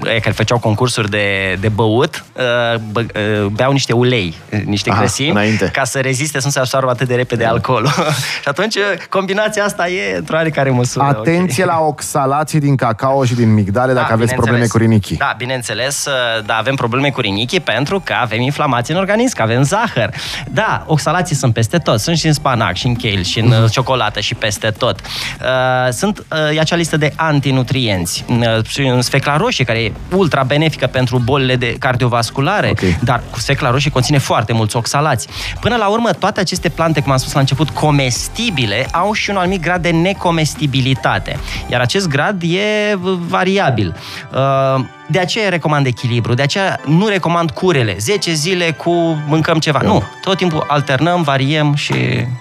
Uh, 0.00 0.10
Ei 0.12 0.20
care 0.20 0.34
făceau 0.34 0.58
concursuri 0.58 1.10
de, 1.10 1.56
de 1.60 1.68
băut, 1.68 2.24
uh, 2.32 2.78
bă, 2.92 3.00
uh, 3.00 3.46
beau 3.46 3.72
niște 3.72 3.92
ulei, 3.92 4.34
niște 4.64 4.90
Aha, 4.90 4.98
grăsimi, 4.98 5.30
înainte. 5.30 5.70
ca 5.72 5.84
să 5.84 5.98
reziste 5.98 6.38
să 6.38 6.46
nu 6.46 6.52
se 6.52 6.58
absorbă 6.58 6.90
atât 6.90 7.08
de 7.08 7.14
repede 7.14 7.44
alcoolul. 7.44 7.90
și 8.42 8.48
atunci, 8.48 8.74
uh, 8.74 8.82
combinația 9.08 9.64
asta 9.64 9.88
e 9.88 10.16
într-o 10.16 10.36
oarecare 10.36 10.70
măsură. 10.70 11.04
ok. 11.10 11.18
Atenție 11.18 11.64
la 11.64 11.78
oxalații 11.80 12.60
din 12.60 12.76
cacao 12.76 13.24
și 13.24 13.34
din 13.34 13.54
migdale 13.54 13.92
dacă 13.92 14.12
aveți 14.12 14.32
probleme 14.34 14.56
bineînțeles. 14.56 14.70
cu 14.70 14.78
rinichii. 14.78 15.16
Da, 15.16 15.34
bineînțeles, 15.36 16.04
uh, 16.06 16.44
da, 16.44 16.54
avem 16.56 16.74
probleme 16.74 17.10
cu 17.10 17.20
rinichii 17.20 17.60
pentru 17.60 18.00
că 18.04 18.14
avem 18.20 18.40
inflamație 18.40 18.94
în 18.94 19.00
organism, 19.00 19.36
că 19.36 19.42
avem 19.42 19.62
zahăr. 19.62 20.10
Da, 20.50 20.84
oxalații 20.86 21.36
sunt 21.36 21.52
peste 21.54 21.78
tot, 21.78 22.00
sunt 22.00 22.16
și 22.18 22.26
în 22.26 22.32
spanac, 22.32 22.74
și 22.76 22.86
în 22.86 22.94
kale, 22.94 23.22
și 23.22 23.38
în 23.38 23.46
Mhm. 23.46 23.62
uh, 23.62 23.70
ciocolată, 23.70 24.20
și 24.20 24.34
peste 24.34 24.70
tot. 24.70 25.00
Uh, 25.00 25.92
Sunt, 25.92 26.18
uh, 26.18 26.56
e 26.56 26.60
acea 26.60 26.76
listă 26.76 26.96
de 26.96 27.12
antinutrienți. 27.16 28.24
Uh, 28.28 28.64
Și 28.66 28.80
în 28.80 29.02
sfecla 29.02 29.36
roșie, 29.36 29.64
care 29.64 29.78
e 29.82 29.92
ultra 30.14 30.42
benefică 30.42 30.86
pentru 30.86 31.18
bolile 31.18 31.56
de 31.56 31.76
cardiovasculare, 31.78 32.68
Ok. 32.70 32.80
dar 33.02 33.20
cu 33.30 33.38
sfecla 33.38 33.70
roșie 33.70 33.90
conține 33.90 34.18
foarte 34.18 34.52
mulți 34.52 34.76
oxalați. 34.76 35.28
Până 35.60 35.76
la 35.76 35.86
urmă, 35.88 36.10
toate 36.12 36.40
aceste 36.40 36.68
plante, 36.68 37.00
cum 37.00 37.12
am 37.12 37.18
spus 37.18 37.32
la 37.32 37.40
început, 37.40 37.70
comestibile, 37.70 38.88
au 38.92 39.12
și 39.12 39.30
un 39.30 39.36
anumit 39.36 39.60
grad 39.60 39.82
de 39.82 39.90
necomestibilitate. 39.90 41.38
Iar 41.70 41.80
acest 41.80 42.08
grad 42.08 42.42
e 42.42 42.94
v- 42.94 43.28
variabil. 43.28 43.94
Uh, 44.34 44.84
De 45.10 45.18
aceea 45.18 45.48
recomand 45.48 45.86
echilibru, 45.86 46.34
de 46.34 46.42
aceea 46.42 46.80
nu 46.86 47.06
recomand 47.06 47.50
curele. 47.50 47.96
10 47.98 48.32
zile 48.32 48.70
cu 48.70 48.90
mâncăm 49.26 49.58
ceva. 49.58 49.80
Nu, 49.82 50.02
tot 50.20 50.36
timpul 50.36 50.64
alternăm, 50.68 51.22
variem 51.22 51.74
și 51.74 51.94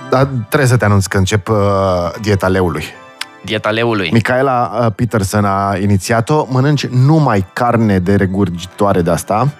Dar 0.09 0.23
trebuie 0.47 0.69
să 0.69 0.77
te 0.77 0.85
anunț 0.85 1.05
că 1.05 1.17
încep 1.17 1.49
uh, 1.49 1.55
dieta 2.21 2.47
leului. 2.47 2.83
dieta 3.43 3.69
leului. 3.69 4.09
Micaela 4.11 4.79
uh, 4.81 4.91
Peterson 4.95 5.45
a 5.45 5.77
inițiat-o, 5.81 6.45
mănânci 6.49 6.85
numai 6.85 7.45
carne 7.53 7.99
de 7.99 8.15
regurgitoare 8.15 9.01
de 9.01 9.11
asta, 9.11 9.51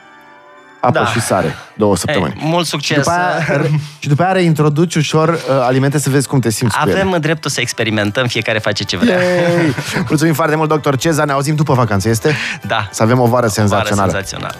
apă 0.81 0.99
Da. 0.99 1.05
și 1.05 1.21
sare, 1.21 1.55
două 1.73 1.95
săptămâni. 1.95 2.33
Ei, 2.37 2.47
mult 2.49 2.65
succes! 2.65 2.97
După 2.97 3.09
aia, 3.11 3.61
și 3.99 4.07
după 4.07 4.23
aia 4.23 4.31
reintroduci 4.31 4.95
ușor 4.95 5.29
uh, 5.29 5.39
alimente 5.61 5.99
să 5.99 6.09
vezi 6.09 6.27
cum 6.27 6.39
te 6.39 6.49
simți 6.49 6.77
cu 6.79 6.89
ele. 6.89 6.99
Avem 6.99 7.17
dreptul 7.19 7.49
să 7.49 7.61
experimentăm, 7.61 8.27
fiecare 8.27 8.59
face 8.59 8.83
ce 8.83 8.97
vrea. 8.97 9.21
Yay! 9.21 9.75
Mulțumim 10.09 10.33
foarte 10.33 10.55
mult, 10.55 10.69
doctor 10.69 10.97
Cezar. 10.97 11.25
Ne 11.25 11.31
auzim 11.31 11.55
după 11.55 11.73
vacanță, 11.73 12.09
este? 12.09 12.35
Da. 12.67 12.87
Să 12.91 13.03
avem 13.03 13.19
o 13.19 13.25
vară 13.25 13.31
Vară 13.35 13.47
senzațională. 13.47 14.11
senzațională. 14.11 14.55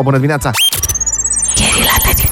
9.49, 0.00 0.02
bună 0.02 0.16
dimineața! 0.16 0.50
Gherilată 1.54 2.08
dimineață 2.14 2.26